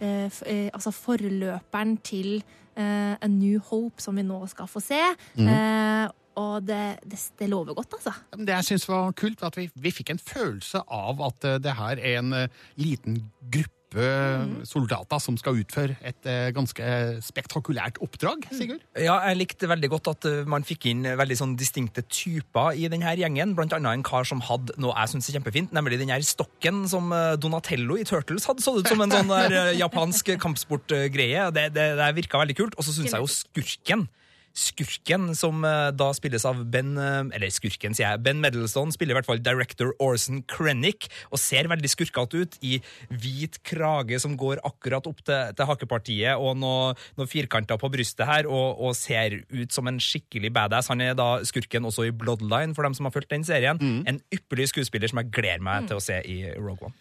eh, 0.00 0.28
f 0.30 0.42
eh, 0.46 0.68
altså 0.72 0.92
forløperen 0.94 1.96
til 2.06 2.38
eh, 2.76 3.14
A 3.18 3.28
New 3.30 3.58
Hope 3.70 4.02
som 4.02 4.18
vi 4.18 4.26
nå 4.26 4.44
skal 4.50 4.70
få 4.70 4.82
se. 4.84 5.02
Mm. 5.38 5.50
Eh, 5.54 6.06
og 6.38 6.62
det, 6.62 7.00
det, 7.02 7.18
det 7.38 7.48
lover 7.50 7.74
godt, 7.74 7.96
altså. 7.98 8.12
Det 8.38 8.52
jeg 8.52 8.68
syns 8.68 8.86
var 8.88 9.10
kult, 9.18 9.40
var 9.42 9.50
at 9.50 9.58
vi, 9.58 9.66
vi 9.74 9.90
fikk 9.90 10.14
en 10.14 10.22
følelse 10.22 10.84
av 10.86 11.24
at 11.26 11.48
eh, 11.48 11.58
det 11.62 11.74
her 11.80 11.98
er 11.98 12.20
en 12.22 12.36
eh, 12.44 12.62
liten 12.78 13.18
gruppe 13.42 13.77
knappe 13.88 14.66
soldater 14.66 15.18
som 15.20 15.36
skal 15.36 15.58
utføre 15.58 15.96
et 16.02 16.26
eh, 16.26 16.50
ganske 16.52 16.82
spektakulært 17.22 17.98
oppdrag, 18.00 18.46
Sigurd? 18.52 18.80
Ja, 18.96 19.18
jeg 19.28 19.38
likte 19.38 19.68
veldig 19.68 19.88
godt 19.90 20.08
at 20.08 20.24
uh, 20.28 20.44
man 20.46 20.64
fikk 20.64 20.86
inn 20.86 21.04
veldig 21.04 21.36
sånn 21.36 21.56
distinkte 21.56 22.02
typer 22.02 22.74
i 22.76 22.88
denne 22.88 23.14
gjengen. 23.16 23.54
Blant 23.56 23.72
annet 23.72 23.98
en 23.98 24.02
kar 24.02 24.24
som 24.24 24.40
hadde 24.40 24.74
noe 24.78 24.94
jeg 24.98 25.12
synes 25.12 25.28
er 25.28 25.38
kjempefint, 25.38 25.72
nemlig 25.72 25.98
den 25.98 26.12
her 26.12 26.22
stokken 26.22 26.86
som 26.88 27.12
uh, 27.12 27.36
Donatello 27.36 27.96
i 27.98 28.04
Turtles 28.04 28.46
hadde. 28.48 28.62
Så 28.62 28.78
ut 28.78 28.88
som 28.88 29.00
en 29.00 29.12
sånn 29.12 29.32
der 29.32 29.74
japansk 29.78 30.34
kampsportgreie. 30.40 31.48
Det, 31.54 31.68
det, 31.74 31.90
det 31.98 32.14
virka 32.16 32.40
veldig 32.40 32.56
kult. 32.58 32.78
Og 32.78 32.86
så 32.86 32.94
syns 32.94 33.14
jeg 33.14 33.22
jo 33.22 33.30
skurken 33.30 34.08
Skurken, 34.56 35.30
som 35.38 35.62
uh, 35.66 35.90
da 35.94 36.08
spilles 36.16 36.44
av 36.48 36.64
Ben 36.72 36.96
uh, 36.98 37.28
Eller 37.36 37.52
skurken, 37.54 37.94
sier 37.96 38.08
jeg. 38.08 38.22
Ben 38.26 38.40
Medelson 38.42 38.92
spiller 38.94 39.14
i 39.14 39.18
hvert 39.18 39.28
fall 39.28 39.42
director 39.42 39.92
Orson 40.02 40.42
Krennic 40.50 41.08
og 41.30 41.40
ser 41.42 41.68
veldig 41.70 41.90
skurkete 41.92 42.42
ut 42.42 42.58
i 42.64 42.78
hvit 43.08 43.60
krage 43.66 44.18
som 44.22 44.36
går 44.38 44.62
akkurat 44.66 45.06
opp 45.10 45.22
til, 45.26 45.54
til 45.54 45.68
hakepartiet, 45.68 46.34
og 46.38 46.58
noen 46.58 46.98
noe 47.18 47.30
firkanter 47.30 47.78
på 47.80 47.90
brystet 47.92 48.26
her, 48.28 48.48
og, 48.48 48.80
og, 48.80 48.96
ser 48.98 49.40
ut 49.52 49.74
som 49.74 49.88
en 49.90 50.00
skikkelig 50.02 50.50
badass. 50.54 50.90
Han 50.92 51.02
er 51.04 51.14
da 51.18 51.38
skurken 51.46 51.86
også 51.88 52.08
i 52.08 52.14
Bloodline, 52.14 52.74
for 52.76 52.86
dem 52.86 52.96
som 52.96 53.08
har 53.08 53.14
fulgt 53.14 53.30
den 53.32 53.46
serien. 53.46 53.78
Mm. 53.80 54.02
En 54.10 54.20
ypperlig 54.34 54.70
skuespiller 54.72 55.10
som 55.10 55.22
jeg 55.22 55.32
gleder 55.34 55.62
meg 55.64 55.84
mm. 55.84 55.90
til 55.92 56.00
å 56.00 56.04
se 56.04 56.18
i 56.26 56.40
Rogue 56.56 56.90
One. 56.90 56.96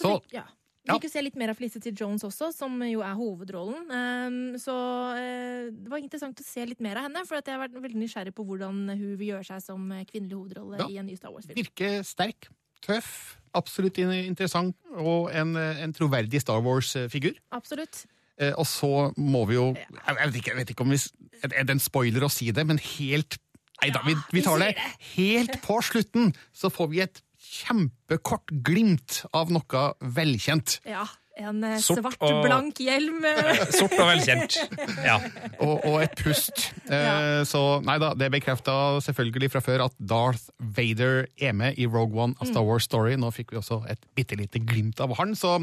Så, 0.00 0.16
ja. 0.32 0.46
Vi 0.82 0.96
fikk 0.96 1.04
jo 1.06 1.12
se 1.12 1.22
litt 1.22 1.36
mer 1.38 1.52
av 1.52 1.58
Felicity 1.58 1.92
Jones 1.94 2.24
også, 2.26 2.48
som 2.54 2.74
jo 2.82 3.04
er 3.06 3.14
hovedrollen. 3.14 3.84
Um, 3.86 4.38
så 4.58 4.74
uh, 5.14 5.68
det 5.70 5.92
var 5.92 6.02
interessant 6.02 6.42
å 6.42 6.46
se 6.46 6.64
litt 6.66 6.82
mer 6.82 6.98
av 6.98 7.06
henne, 7.06 7.22
for 7.28 7.38
jeg 7.38 7.54
har 7.54 7.62
vært 7.62 7.76
veldig 7.76 8.00
nysgjerrig 8.02 8.34
på 8.34 8.46
hvordan 8.48 8.80
hun 8.90 9.12
vil 9.20 9.28
gjøre 9.28 9.46
seg 9.52 9.62
som 9.62 9.84
kvinnelig 10.08 10.40
hovedrolle 10.40 10.82
ja. 10.82 10.88
i 10.90 10.98
en 10.98 11.06
ny 11.06 11.14
Star 11.18 11.30
Wars-film. 11.34 11.60
Virker 11.60 12.02
sterk, 12.06 12.50
tøff, 12.82 13.12
absolutt 13.54 14.02
interessant, 14.02 14.74
og 14.98 15.30
en, 15.30 15.54
en 15.54 15.94
troverdig 15.94 16.42
Star 16.42 16.64
Wars-figur. 16.66 17.38
Absolutt. 17.54 18.02
Uh, 18.40 18.50
og 18.56 18.66
så 18.66 18.92
må 19.20 19.46
vi 19.46 19.60
jo 19.60 19.70
jeg 19.76 20.18
vet, 20.18 20.36
ikke, 20.40 20.50
jeg 20.50 20.58
vet 20.58 20.70
ikke 20.72 20.84
om 20.86 20.94
vi 20.94 20.96
Er 21.44 21.66
det 21.68 21.74
en 21.74 21.82
spoiler 21.82 22.24
å 22.24 22.30
si 22.32 22.46
det, 22.50 22.64
men 22.66 22.80
helt 22.80 23.36
Nei 23.82 23.90
da, 23.90 23.98
vi, 24.06 24.14
vi 24.30 24.42
tar 24.46 24.60
det. 24.62 24.74
Helt 25.16 25.56
på 25.64 25.80
slutten 25.82 26.28
så 26.54 26.70
får 26.70 26.90
vi 26.92 27.00
et 27.02 27.18
kjempekort 27.52 28.52
glimt 28.64 29.22
av 29.36 29.52
noe 29.52 29.84
velkjent. 30.00 30.78
Ja. 30.88 31.04
En 31.42 31.64
eh, 31.66 31.78
svart, 31.82 32.18
og... 32.22 32.40
blank 32.44 32.78
hjelm. 32.82 33.24
Sort 33.78 33.94
og 33.96 34.06
velkjent. 34.06 34.58
Ja. 35.02 35.18
og, 35.64 35.82
og, 35.88 35.96
et 36.04 36.14
pust. 36.18 36.68
Ja. 36.86 37.40
Eh, 37.40 37.42
så 37.48 37.80
nei 37.84 37.98
da, 38.02 38.12
det 38.18 38.28
er 38.28 38.34
bekrefta 38.36 38.74
selvfølgelig 39.02 39.52
fra 39.54 39.62
før 39.64 39.86
at 39.88 39.96
Darth 39.98 40.52
Vader 40.58 41.26
er 41.42 41.56
med 41.56 41.80
i 41.80 41.88
Rogue 41.90 42.18
One 42.22 42.38
av 42.38 42.50
Star 42.50 42.62
mm. 42.62 42.68
Wars 42.70 42.86
Story. 42.86 43.16
Nå 43.18 43.32
fikk 43.34 43.54
vi 43.54 43.60
også 43.60 43.82
et 43.90 44.00
bitte 44.16 44.38
lite 44.38 44.62
glimt 44.62 45.02
av 45.02 45.14
han, 45.18 45.34
så 45.38 45.58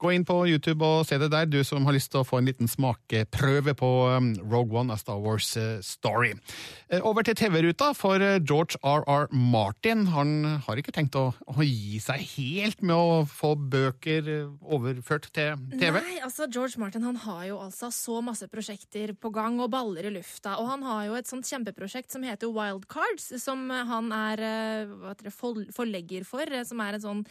gå 0.00 0.14
inn 0.14 0.26
på 0.28 0.42
YouTube 0.50 0.84
og 0.86 1.06
se 1.08 1.20
det 1.20 1.30
der, 1.32 1.48
du 1.50 1.60
som 1.66 1.86
har 1.86 1.96
lyst 1.96 2.12
til 2.12 2.22
å 2.22 2.26
få 2.26 2.40
en 2.40 2.50
liten 2.50 2.70
smakeprøve 2.70 3.74
på 3.78 3.90
um, 4.10 4.32
Rogue 4.50 4.76
One 4.76 4.94
av 4.94 5.00
Star 5.02 5.20
Wars 5.22 5.52
uh, 5.60 5.78
Story. 5.84 6.34
Over 7.00 7.24
til 7.26 7.36
TV-ruta, 7.38 7.92
for 7.96 8.18
George 8.18 8.78
R.R. 8.82 9.28
Martin 9.30 10.08
han 10.10 10.60
har 10.66 10.80
ikke 10.80 10.94
tenkt 10.94 11.16
å, 11.18 11.30
å 11.46 11.64
gi 11.64 12.00
seg 12.02 12.24
helt 12.34 12.82
med 12.82 12.96
å 12.96 13.22
få 13.30 13.54
bøker 13.70 14.28
overført 14.60 15.19
overført 15.20 15.34
til 15.34 15.78
TV? 15.78 15.98
Nei, 16.00 16.18
altså 16.24 16.46
George 16.50 16.78
Martin 16.80 17.04
han 17.04 17.16
har 17.16 17.44
jo 17.48 17.58
altså 17.60 17.90
så 17.92 18.20
masse 18.22 18.46
prosjekter 18.48 19.12
på 19.14 19.30
gang 19.32 19.60
og 19.60 19.70
baller 19.70 20.06
i 20.08 20.12
lufta. 20.14 20.58
Og 20.60 20.68
han 20.68 20.82
har 20.82 21.06
jo 21.08 21.16
et 21.18 21.28
sånt 21.28 21.46
kjempeprosjekt 21.46 22.10
som 22.10 22.22
heter 22.22 22.50
Wild 22.50 22.86
Cards, 22.88 23.30
som 23.42 23.68
han 23.70 24.10
er 24.12 24.40
det, 24.40 25.32
forlegger 25.32 26.24
for. 26.24 26.44
Som 26.64 26.80
er 26.80 26.96
et 26.96 27.04
sånn 27.04 27.24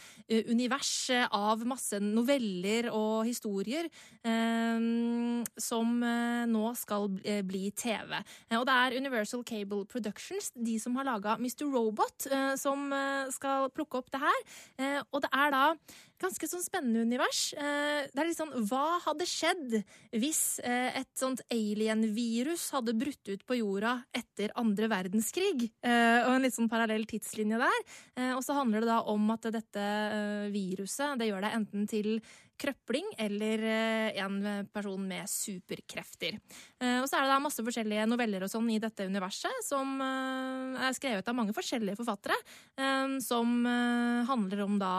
univers 0.50 1.10
av 1.30 1.64
masse 1.66 1.98
noveller 2.00 2.90
og 2.92 3.26
historier 3.28 3.88
eh, 4.24 5.44
som 5.60 5.96
nå 6.00 6.74
skal 6.78 7.08
bli 7.46 7.70
TV. 7.76 8.20
Og 8.56 8.66
det 8.68 8.76
er 8.76 8.98
Universal 9.00 9.44
Cable 9.46 9.84
Productions, 9.90 10.52
de 10.54 10.78
som 10.80 10.96
har 10.98 11.08
laga 11.08 11.36
Mr. 11.40 11.66
Robot, 11.70 12.28
som 12.60 12.90
skal 13.32 13.70
plukke 13.74 14.00
opp 14.00 14.10
det 14.12 14.22
her. 14.22 15.02
Og 15.10 15.20
det 15.24 15.30
er 15.34 15.52
da 15.54 15.64
ganske 16.20 16.48
sånn 16.48 16.64
spennende 16.64 17.04
univers. 17.06 17.52
Eh, 17.56 18.08
det 18.10 18.20
er 18.20 18.28
litt 18.28 18.38
sånn 18.38 18.52
Hva 18.68 19.00
hadde 19.06 19.26
skjedd 19.28 19.78
hvis 20.16 20.60
eh, 20.64 21.00
et 21.00 21.10
sånt 21.18 21.42
alien-virus 21.52 22.68
hadde 22.74 22.96
brutt 22.98 23.32
ut 23.32 23.46
på 23.48 23.60
jorda 23.60 23.96
etter 24.16 24.52
andre 24.60 24.90
verdenskrig? 24.92 25.70
Eh, 25.80 26.20
og 26.26 26.34
en 26.34 26.44
litt 26.46 26.56
sånn 26.56 26.70
parallell 26.70 27.06
tidslinje 27.08 27.60
der. 27.60 27.80
Og 28.36 28.42
så 28.44 28.54
handler 28.56 28.84
det 28.84 28.90
da 28.90 29.00
om 29.10 29.32
at 29.32 29.48
dette 29.54 29.86
viruset 30.52 31.18
det 31.20 31.30
gjør 31.30 31.44
deg 31.44 31.56
enten 31.56 31.86
til 31.90 32.08
krøpling 32.60 33.06
eller 33.22 33.62
en 34.20 34.66
person 34.72 35.00
med 35.08 35.28
superkrefter. 35.30 36.36
Og 37.00 37.06
så 37.08 37.16
er 37.16 37.24
det 37.24 37.32
da 37.32 37.38
masse 37.40 37.64
forskjellige 37.64 38.04
noveller 38.10 38.44
og 38.44 38.52
sånn 38.52 38.68
i 38.74 38.80
dette 38.82 39.06
universet 39.08 39.64
som 39.64 39.96
er 40.04 40.92
skrevet 40.96 41.30
av 41.30 41.38
mange 41.38 41.56
forskjellige 41.56 41.96
forfattere, 42.02 42.36
som 43.24 43.64
handler 44.28 44.64
om 44.66 44.76
da 44.82 44.94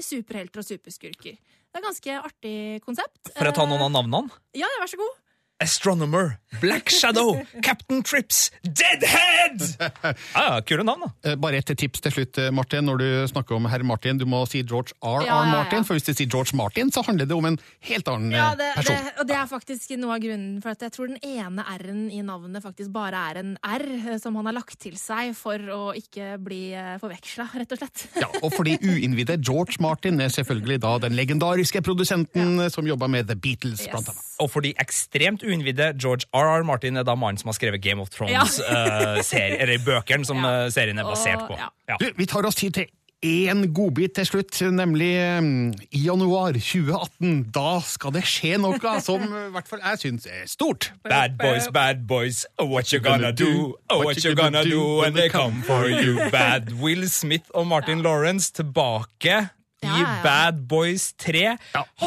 superhelter 0.00 0.62
og 0.62 0.68
superskurker. 0.68 1.36
Det 1.36 1.78
er 1.78 1.80
et 1.80 1.88
ganske 1.88 2.16
artig 2.20 2.54
konsept. 2.84 3.32
For 3.32 3.48
å 3.48 3.54
ta 3.56 3.64
noen 3.68 3.86
av 3.86 3.92
navnene? 3.94 4.40
Ja, 4.56 4.68
vær 4.80 4.90
så 4.92 5.00
god. 5.00 5.21
Astronomer, 5.62 6.38
Black 6.60 6.90
Shadow, 6.90 7.46
Captain 7.62 8.02
Trips, 8.02 8.50
Deadhead! 8.62 9.62
Ah, 10.34 10.60
kule 10.66 10.82
navn, 10.82 11.04
da. 11.04 11.30
Eh, 11.30 11.36
bare 11.38 11.60
et 11.60 11.70
tips 11.78 12.00
til 12.02 12.14
slutt, 12.14 12.38
eh, 12.40 12.50
Martin. 12.54 12.86
Når 12.88 12.98
du 12.98 13.06
snakker 13.30 13.54
om 13.54 13.66
herr 13.70 13.84
Martin, 13.86 14.18
du 14.18 14.24
må 14.26 14.40
si 14.48 14.62
George 14.62 14.96
R.R. 14.98 15.26
Ja, 15.26 15.36
ja, 15.36 15.36
ja. 15.44 15.50
Martin. 15.52 15.84
For 15.86 15.94
hvis 15.94 16.06
du 16.08 16.10
sier 16.10 16.30
George 16.32 16.56
Martin, 16.58 16.90
så 16.90 17.04
handler 17.06 17.28
det 17.28 17.36
om 17.36 17.46
en 17.46 17.58
helt 17.86 18.08
annen 18.10 18.34
ja, 18.34 18.48
det, 18.58 18.72
eh, 18.72 18.80
person. 18.80 18.98
Det, 19.06 19.12
og 19.22 19.28
det 19.28 19.36
er 19.38 19.50
faktisk 19.52 19.94
noe 20.02 20.16
av 20.16 20.24
grunnen 20.24 20.58
for 20.64 20.74
at 20.74 20.82
jeg 20.86 20.94
tror 20.96 21.12
den 21.12 21.20
ene 21.22 21.66
R-en 21.76 22.02
i 22.10 22.24
navnet 22.26 22.64
faktisk 22.64 22.90
bare 22.96 23.22
er 23.30 23.42
en 23.44 23.54
R 23.62 23.86
som 24.22 24.40
han 24.40 24.50
har 24.50 24.58
lagt 24.58 24.80
til 24.82 24.98
seg 24.98 25.36
for 25.38 25.70
å 25.76 25.80
ikke 25.98 26.34
bli 26.42 26.62
forveksla, 27.02 27.48
rett 27.54 27.76
og 27.76 27.82
slett. 27.84 28.06
Ja, 28.18 28.32
og 28.40 28.50
for 28.56 28.66
de 28.66 28.78
uinnvidde, 28.82 29.38
George 29.38 29.78
Martin 29.84 30.18
er 30.24 30.32
selvfølgelig 30.32 30.82
da 30.82 30.96
den 31.06 31.14
legendariske 31.18 31.84
produsenten 31.86 32.66
som 32.72 32.88
jobba 32.88 33.10
med 33.12 33.30
The 33.30 33.38
Beatles, 33.38 33.84
yes. 33.84 33.92
blant 33.94 34.10
annet. 34.10 34.31
Og 34.42 34.50
for 34.50 34.64
de 34.64 34.72
ekstremt 34.82 35.44
uinnvidde, 35.46 35.92
George 36.02 36.26
R.R. 36.34 36.64
Martin 36.66 36.98
er 36.98 37.06
da 37.06 37.14
mannen 37.18 37.38
som 37.38 37.52
har 37.52 37.58
skrevet 37.58 37.82
Game 37.84 38.02
of 38.02 38.10
Thrones, 38.10 38.58
ja. 38.58 39.20
uh, 39.20 39.60
eller 39.62 39.78
bøkene 39.86 40.26
som 40.26 40.42
ja. 40.42 40.66
uh, 40.66 40.72
serien 40.74 40.98
er 40.98 41.06
basert 41.06 41.46
på. 41.46 41.58
Ja. 41.60 42.00
Du, 42.00 42.10
vi 42.18 42.26
tar 42.26 42.46
oss 42.48 42.58
tid 42.58 42.74
til 42.80 42.90
én 43.22 43.68
godbit 43.70 44.16
til 44.18 44.26
slutt, 44.26 44.58
nemlig 44.74 45.12
um, 45.38 45.70
i 45.94 46.02
januar 46.08 46.56
2018. 46.58 47.44
Da 47.54 47.76
skal 47.86 48.16
det 48.16 48.24
skje 48.26 48.58
noe 48.58 48.94
som 49.04 49.22
i 49.22 49.44
hvert 49.54 49.70
fall 49.70 49.82
jeg 49.84 50.02
syns 50.02 50.26
er 50.26 50.42
stort. 50.50 50.90
Bad 51.06 51.38
boys, 51.38 51.68
bad 51.72 52.02
boys, 52.08 52.44
oh, 52.58 52.66
what 52.66 52.90
you 52.92 53.00
gonna 53.00 53.30
do? 53.30 53.76
Oh, 53.88 54.02
what 54.02 54.24
you 54.24 54.34
gonna 54.34 54.64
do 54.64 54.98
when 54.98 55.14
they 55.14 55.30
come 55.30 55.62
for 55.62 55.86
you? 55.86 56.18
Bad 56.32 56.72
Will 56.82 57.08
Smith 57.08 57.46
og 57.54 57.66
Martin 57.66 58.02
Lawrence 58.02 58.52
tilbake 58.52 59.48
ja, 59.82 59.94
ja. 59.98 60.10
Bad 60.24 60.60
Boys 60.70 61.10
3 61.20 61.56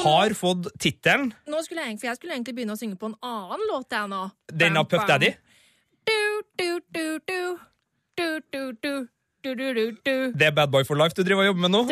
har 0.02 0.36
fått 0.38 0.70
tittelen 0.80 1.34
Nå 1.52 1.64
skulle 1.66 1.88
jeg, 1.88 2.00
for 2.02 2.10
jeg 2.10 2.20
skulle 2.20 2.38
egentlig 2.38 2.56
begynne 2.58 2.76
å 2.76 2.80
synge 2.80 3.00
på 3.00 3.12
en 3.12 3.18
annen 3.26 3.66
låt, 3.72 3.90
jeg 3.92 4.12
nå. 4.12 4.22
Den 4.52 4.80
av 4.80 4.88
Puff 4.92 5.06
Daddy? 5.10 5.34
Du, 6.06 6.20
du, 6.60 6.70
du, 6.96 7.20
du. 7.28 7.42
Du, 8.16 8.40
du, 8.56 8.72
du. 8.74 10.32
Det 10.34 10.48
er 10.48 10.54
Bad 10.58 10.72
Boy 10.74 10.86
for 10.88 10.98
Life 10.98 11.14
du 11.14 11.22
driver 11.22 11.44
og 11.44 11.48
jobber 11.52 11.62
med 11.68 11.72
nå? 11.76 11.82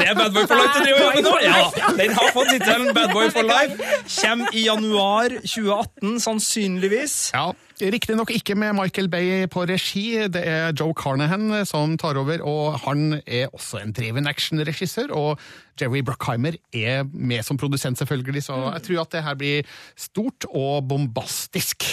Det 0.00 0.06
er 0.06 0.14
Bad 0.16 0.32
Boy 0.32 0.46
for 0.48 0.56
Life 0.56 0.78
du 0.78 0.84
driver 0.86 1.02
og 1.02 1.18
jobber 1.18 1.18
med 1.18 1.26
nå! 1.26 1.34
Ja, 1.44 1.90
Den 1.98 2.14
har 2.16 2.30
fått 2.32 2.48
tittelen 2.54 2.94
Bad 2.96 3.12
Boy 3.12 3.28
for 3.34 3.44
Life. 3.44 3.90
Kjem 4.08 4.46
i 4.56 4.62
januar 4.64 5.34
2018, 5.42 6.14
sannsynligvis. 6.24 7.16
Ja, 7.34 7.50
Riktignok 7.76 8.30
ikke 8.32 8.54
med 8.56 8.72
Michael 8.72 9.08
Bay 9.12 9.44
på 9.52 9.66
regi. 9.68 10.16
Det 10.32 10.40
er 10.48 10.72
Joe 10.72 10.94
Carnahan 10.96 11.66
som 11.68 11.98
tar 12.00 12.16
over, 12.16 12.40
og 12.40 12.78
han 12.86 13.20
er 13.26 13.52
også 13.52 13.82
en 13.82 13.92
dreven 13.92 14.26
actionregissør. 14.26 15.12
Og 15.12 15.40
Jerry 15.80 16.00
Bruckheimer 16.00 16.56
er 16.72 17.04
med 17.12 17.44
som 17.44 17.60
produsent, 17.60 17.98
selvfølgelig, 18.00 18.46
så 18.48 18.56
jeg 18.72 18.82
tror 18.88 19.04
at 19.04 19.12
det 19.12 19.24
her 19.28 19.34
blir 19.34 19.78
stort 19.96 20.48
og 20.48 20.88
bombastisk. 20.88 21.84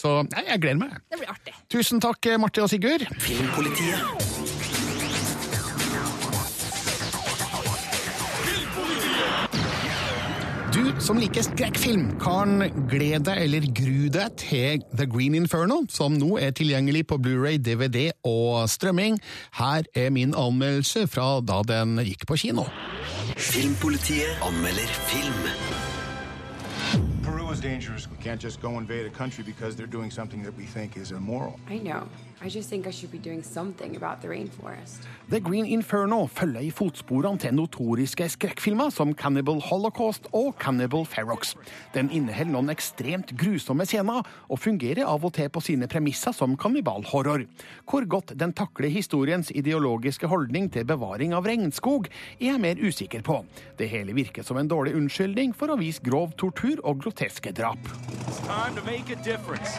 Så 0.00 0.20
jeg 0.32 0.60
gleder 0.60 0.80
meg. 0.80 0.96
Det 1.08 1.20
blir 1.20 1.32
artig. 1.32 1.56
Tusen 1.72 2.00
takk, 2.04 2.34
Marte 2.40 2.64
og 2.64 2.72
Sigurd. 2.72 3.08
Filmpolitiet. 3.20 4.59
Du 10.90 10.96
som 10.98 11.18
liker 11.22 11.44
skrekkfilm, 11.46 12.16
kan 12.18 12.64
glede 12.90 13.20
deg 13.28 13.44
eller 13.44 13.66
grue 13.78 14.08
deg 14.10 14.32
til 14.40 14.80
The 14.90 15.06
Green 15.06 15.36
Inferno, 15.38 15.84
som 15.86 16.16
nå 16.18 16.32
er 16.42 16.50
tilgjengelig 16.56 17.04
på 17.12 17.18
Blu-ray, 17.22 17.60
DVD 17.62 18.08
og 18.26 18.66
strømming. 18.70 19.20
Her 19.60 19.86
er 19.94 20.10
min 20.10 20.34
anmeldelse 20.34 21.06
fra 21.06 21.36
da 21.46 21.60
den 21.68 22.00
gikk 22.02 22.26
på 22.26 22.40
kino. 22.42 22.66
Filmpolitiet 23.36 24.42
anmelder 24.42 24.90
film. 25.12 25.46
is 27.52 27.60
dangerous. 27.60 28.08
We 28.10 28.16
can't 28.16 28.40
just 28.40 28.62
go 28.62 28.78
invade 28.78 29.06
a 29.06 29.10
country 29.10 29.44
because 29.44 29.76
they're 29.76 29.86
doing 29.86 30.10
something 30.10 30.42
that 30.44 30.56
we 30.56 30.64
think 30.64 30.96
is 30.96 31.10
immoral. 31.10 31.58
I 31.68 31.78
know. 31.78 32.08
I 32.42 32.48
just 32.48 32.70
think 32.70 32.86
I 32.86 32.90
should 32.90 33.12
be 33.12 33.18
doing 33.18 33.42
something 33.42 33.96
about 33.96 34.22
the 34.22 34.28
rainforest. 34.28 35.04
The 35.28 35.40
Green 35.40 35.66
Inferno 35.66 36.26
følger 36.26 36.60
i 36.60 36.70
fotsporene 36.70 37.36
til 37.38 37.52
notoriske 37.52 38.28
skrekkfilmer 38.32 38.88
som 38.90 39.12
Cannibal 39.14 39.60
Holocaust 39.60 40.24
og 40.32 40.54
Cannibal 40.58 41.04
Ferox. 41.04 41.52
Den 41.92 42.08
inneholder 42.08 42.54
noen 42.54 42.72
ekstremt 42.72 43.34
grusomme 43.36 43.84
scener, 43.84 44.24
og 44.48 44.58
fungerer 44.58 45.04
av 45.04 45.26
og 45.28 45.34
til 45.36 45.52
på 45.52 45.60
sine 45.60 45.88
premisser 45.88 46.32
som 46.32 46.56
kannibalhorror. 46.56 47.44
Hvor 47.84 48.08
godt 48.08 48.32
den 48.40 48.56
takler 48.56 48.88
historiens 48.88 49.52
ideologiske 49.52 50.32
holdning 50.32 50.72
til 50.72 50.88
bevaring 50.88 51.36
av 51.36 51.44
regnskog, 51.44 52.08
er 52.40 52.54
jeg 52.54 52.64
mer 52.64 52.80
usikker 52.80 53.20
på. 53.20 53.42
Det 53.76 53.92
hele 53.92 54.16
virker 54.16 54.48
som 54.48 54.56
en 54.56 54.70
dårlig 54.70 54.96
unnskyldning 54.96 55.52
for 55.52 55.68
å 55.68 55.76
vise 55.76 56.00
grov 56.00 56.32
tortur 56.40 56.80
og 56.88 57.04
groteske 57.04 57.52
drap. 57.52 57.92
It's 58.24 58.40
time 58.48 58.74
to 58.80 58.84
make 58.88 59.12
a 59.12 59.20
difference. 59.20 59.76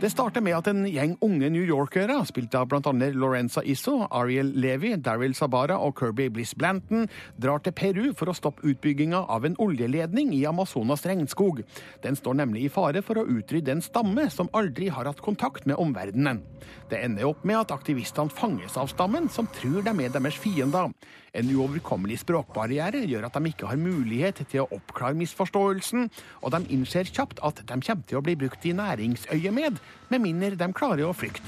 Det 0.00 0.08
starter 0.08 0.40
med 0.40 0.54
at 0.56 0.68
en 0.70 0.86
gjeng 0.88 1.10
unge 1.20 1.50
New 1.52 1.60
Yorkere, 1.60 2.14
spilt 2.24 2.54
av 2.56 2.70
bl.a. 2.70 2.92
Lorenza 3.12 3.60
Isso, 3.68 4.06
Ariel 4.08 4.54
Levy, 4.56 4.94
Daryl 4.96 5.34
Sabara 5.36 5.76
og 5.76 5.98
Kirby 6.00 6.30
Bliss 6.32 6.54
Blanton, 6.56 7.04
drar 7.36 7.60
til 7.60 7.74
Peru 7.76 8.06
for 8.16 8.32
å 8.32 8.36
stoppe 8.38 8.64
utbygginga 8.64 9.20
av 9.28 9.44
en 9.44 9.58
oljeledning 9.60 10.32
i 10.38 10.46
Amazonas 10.48 11.04
regnskog. 11.04 11.60
Den 12.00 12.16
står 12.16 12.40
nemlig 12.40 12.64
i 12.64 12.72
fare 12.72 13.04
for 13.04 13.20
å 13.20 13.26
utrydde 13.28 13.76
en 13.76 13.84
stamme 13.84 14.30
som 14.32 14.48
aldri 14.56 14.88
har 14.88 15.04
hatt 15.04 15.20
kontakt 15.20 15.68
med 15.68 15.76
omverdenen. 15.76 16.40
Det 16.88 17.04
ender 17.04 17.28
opp 17.28 17.44
med 17.44 17.60
at 17.60 17.76
aktivistene 17.76 18.32
fanges 18.32 18.80
av 18.80 18.88
stammen, 18.88 19.28
som 19.28 19.52
tror 19.52 19.84
de 19.84 19.92
er 20.00 20.16
deres 20.16 20.40
fiender. 20.40 20.94
En 21.36 21.50
uoverkommelig 21.52 22.24
språkbarriere 22.24 23.04
gjør 23.06 23.28
at 23.28 23.36
de 23.36 23.52
ikke 23.52 23.68
har 23.70 23.78
mulighet 23.78 24.40
til 24.50 24.64
å 24.64 24.70
oppklare 24.74 25.14
misforståelsen, 25.20 26.08
og 26.42 26.56
de 26.56 26.64
innser 26.74 27.06
kjapt 27.06 27.38
at 27.46 27.62
de 27.62 27.76
kommer 27.76 28.08
til 28.08 28.18
å 28.18 28.24
bli 28.24 28.34
brukt 28.40 28.66
i 28.66 28.74
næringsøyemed, 28.74 29.78
med 30.10 30.24
mindre 30.26 30.56
de 30.58 30.72
klarer 30.74 31.06
å 31.06 31.14
flykte. 31.16 31.46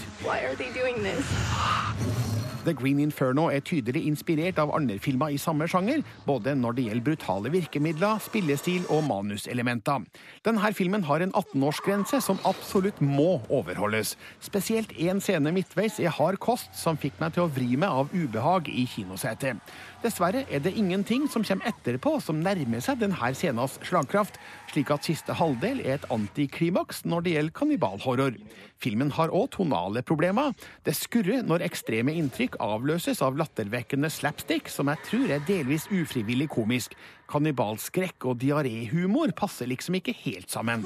The 2.62 2.72
Green 2.72 3.01
Inferno 3.03 3.49
er 3.51 3.62
tydelig 3.66 4.05
inspirert 4.07 4.59
av 4.62 4.70
andre 4.76 4.95
filmer 5.03 5.32
i 5.34 5.38
samme 5.40 5.66
sjanger, 5.66 6.05
både 6.28 6.55
når 6.55 6.76
det 6.76 6.84
gjelder 6.86 7.07
brutale 7.09 7.51
virkemidler, 7.51 8.20
spillestil 8.22 8.86
og 8.86 9.03
manuselementer. 9.09 10.05
Denne 10.47 10.70
filmen 10.78 11.03
har 11.09 11.24
en 11.24 11.34
18-årsgrense 11.34 12.20
som 12.22 12.38
absolutt 12.47 13.01
må 13.03 13.40
overholdes. 13.51 14.14
Spesielt 14.38 14.95
én 14.95 15.18
scene 15.20 15.51
midtveis 15.55 15.99
er 15.99 16.14
hard 16.14 16.38
kost 16.43 16.70
som 16.78 17.01
fikk 17.01 17.18
meg 17.22 17.34
til 17.34 17.49
å 17.49 17.51
vri 17.51 17.74
meg 17.74 17.90
av 17.90 18.14
ubehag 18.14 18.70
i 18.70 18.86
kinosetet. 18.86 19.59
Dessverre 20.03 20.42
er 20.50 20.62
det 20.64 20.72
ingenting 20.74 21.28
som 21.30 21.44
kommer 21.46 21.68
etterpå 21.70 22.16
som 22.24 22.40
nærmer 22.42 22.82
seg 22.82 22.98
denne 22.98 23.28
scenas 23.38 23.76
slagkraft, 23.86 24.38
slik 24.72 24.90
at 24.90 25.07
siste 25.07 25.36
halvdel 25.38 25.78
er 25.84 26.00
et 26.00 26.09
antiklimaks 26.11 27.05
når 27.07 27.22
det 27.22 27.34
gjelder 27.36 27.55
kannibalhorror. 27.61 28.38
Filmen 28.82 29.12
har 29.14 29.30
òg 29.30 29.53
tonale 29.55 30.03
problemer. 30.03 30.57
Det 30.82 30.96
skurrer 30.98 31.46
når 31.46 31.62
ekstreme 31.68 32.16
inntrykk 32.18 32.59
avløses 32.62 33.22
av 33.22 33.38
lattervekkende 33.38 34.11
slapstick, 34.11 34.66
som 34.72 34.90
jeg 34.90 35.07
tror 35.07 35.36
er 35.36 35.46
delvis 35.46 35.86
ufrivillig 35.94 36.50
komisk. 36.50 36.98
Kannibalskrekk 37.30 38.26
og 38.26 38.42
diaréhumor 38.42 39.30
passer 39.38 39.70
liksom 39.70 40.00
ikke 40.03 40.16
helt 40.24 40.50
sammen. 40.50 40.82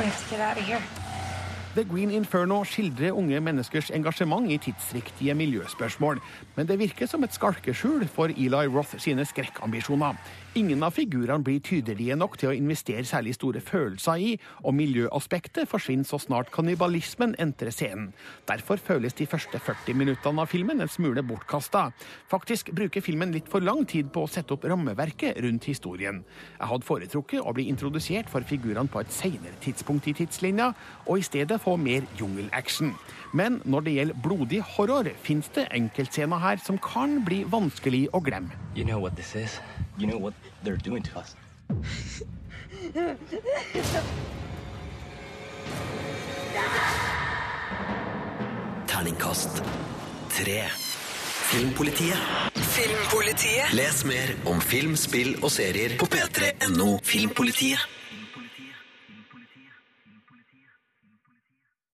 We 0.00 0.06
have 0.06 0.16
to 0.16 0.30
get 0.30 0.40
out 0.40 0.56
of 0.56 0.64
here. 0.64 0.99
The 1.70 1.84
Green 1.84 2.10
Inferno 2.10 2.64
skildrer 2.66 3.14
unge 3.14 3.38
menneskers 3.40 3.92
engasjement 3.94 4.48
i 4.50 4.56
tidsriktige 4.58 5.36
miljøspørsmål, 5.38 6.18
men 6.56 6.66
det 6.66 6.80
virker 6.80 7.06
som 7.06 7.22
et 7.22 7.36
skalkeskjul 7.36 8.08
for 8.10 8.32
Eli 8.34 8.66
Roth 8.66 8.98
sine 8.98 9.22
skrekkambisjoner. 9.22 10.18
Ingen 10.58 10.82
av 10.82 10.96
figurene 10.96 11.44
blir 11.46 11.60
tydelige 11.62 12.16
nok 12.18 12.32
til 12.40 12.48
å 12.50 12.54
investere 12.56 13.04
særlig 13.06 13.36
store 13.36 13.60
følelser 13.62 14.18
i, 14.18 14.30
og 14.66 14.74
miljøaspektet 14.74 15.68
forsvinner 15.70 16.08
så 16.08 16.18
snart 16.18 16.50
kannibalismen 16.50 17.36
entrer 17.38 17.70
scenen. 17.70 18.08
Derfor 18.48 18.82
føles 18.82 19.14
de 19.14 19.28
første 19.30 19.60
40 19.62 19.94
minuttene 19.94 20.42
av 20.42 20.50
filmen 20.50 20.82
en 20.82 20.90
smule 20.90 21.22
bortkasta. 21.22 21.84
Faktisk 22.32 22.72
bruker 22.74 23.04
filmen 23.06 23.30
litt 23.30 23.46
for 23.52 23.62
lang 23.62 23.84
tid 23.86 24.10
på 24.10 24.24
å 24.26 24.32
sette 24.32 24.56
opp 24.56 24.66
rammeverket 24.66 25.38
rundt 25.46 25.70
historien. 25.70 26.24
Jeg 26.58 26.70
hadde 26.72 26.88
foretrukket 26.88 27.46
å 27.46 27.54
bli 27.54 27.68
introdusert 27.70 28.26
for 28.32 28.42
figurene 28.42 28.90
på 28.90 29.04
et 29.04 29.14
senere 29.14 29.54
tidspunkt 29.62 30.10
i 30.10 30.16
tidslinja, 30.18 30.72
og 31.06 31.22
i 31.22 31.28
stedet 31.30 31.62
få 31.62 31.76
mer 31.78 32.10
jungelaction. 32.18 32.90
Men 33.32 33.60
når 33.64 33.80
det 33.86 33.92
gjelder 33.94 34.22
blodig 34.22 34.60
horror, 34.74 35.06
fins 35.22 35.48
det 35.54 35.68
enkeltscener 35.76 36.42
her 36.42 36.58
som 36.64 36.78
kan 36.82 37.20
bli 37.24 37.44
vanskelig 37.46 38.08
å 38.12 38.20
glemme. 38.26 38.50
You 38.74 38.84
know 38.84 38.98
what 38.98 39.14
this 39.16 39.36
is? 39.36 39.60
You 39.98 40.06
know 40.10 40.18
what 40.18 40.34
they're 40.64 40.76
doing 40.76 41.02
to 41.02 41.18
us? 41.20 41.36
Terningkast 48.90 49.62
tre. 50.34 50.64
Filmpolitiet. 51.50 52.18
Filmpolitiet. 52.54 53.72
Les 53.74 54.04
mer 54.06 54.34
om 54.50 54.60
film, 54.62 54.96
spill 54.98 55.36
og 55.42 55.50
serier 55.54 55.96
på 55.98 56.06
p3.no 56.10 56.98
Filmpolitiet. 57.02 57.99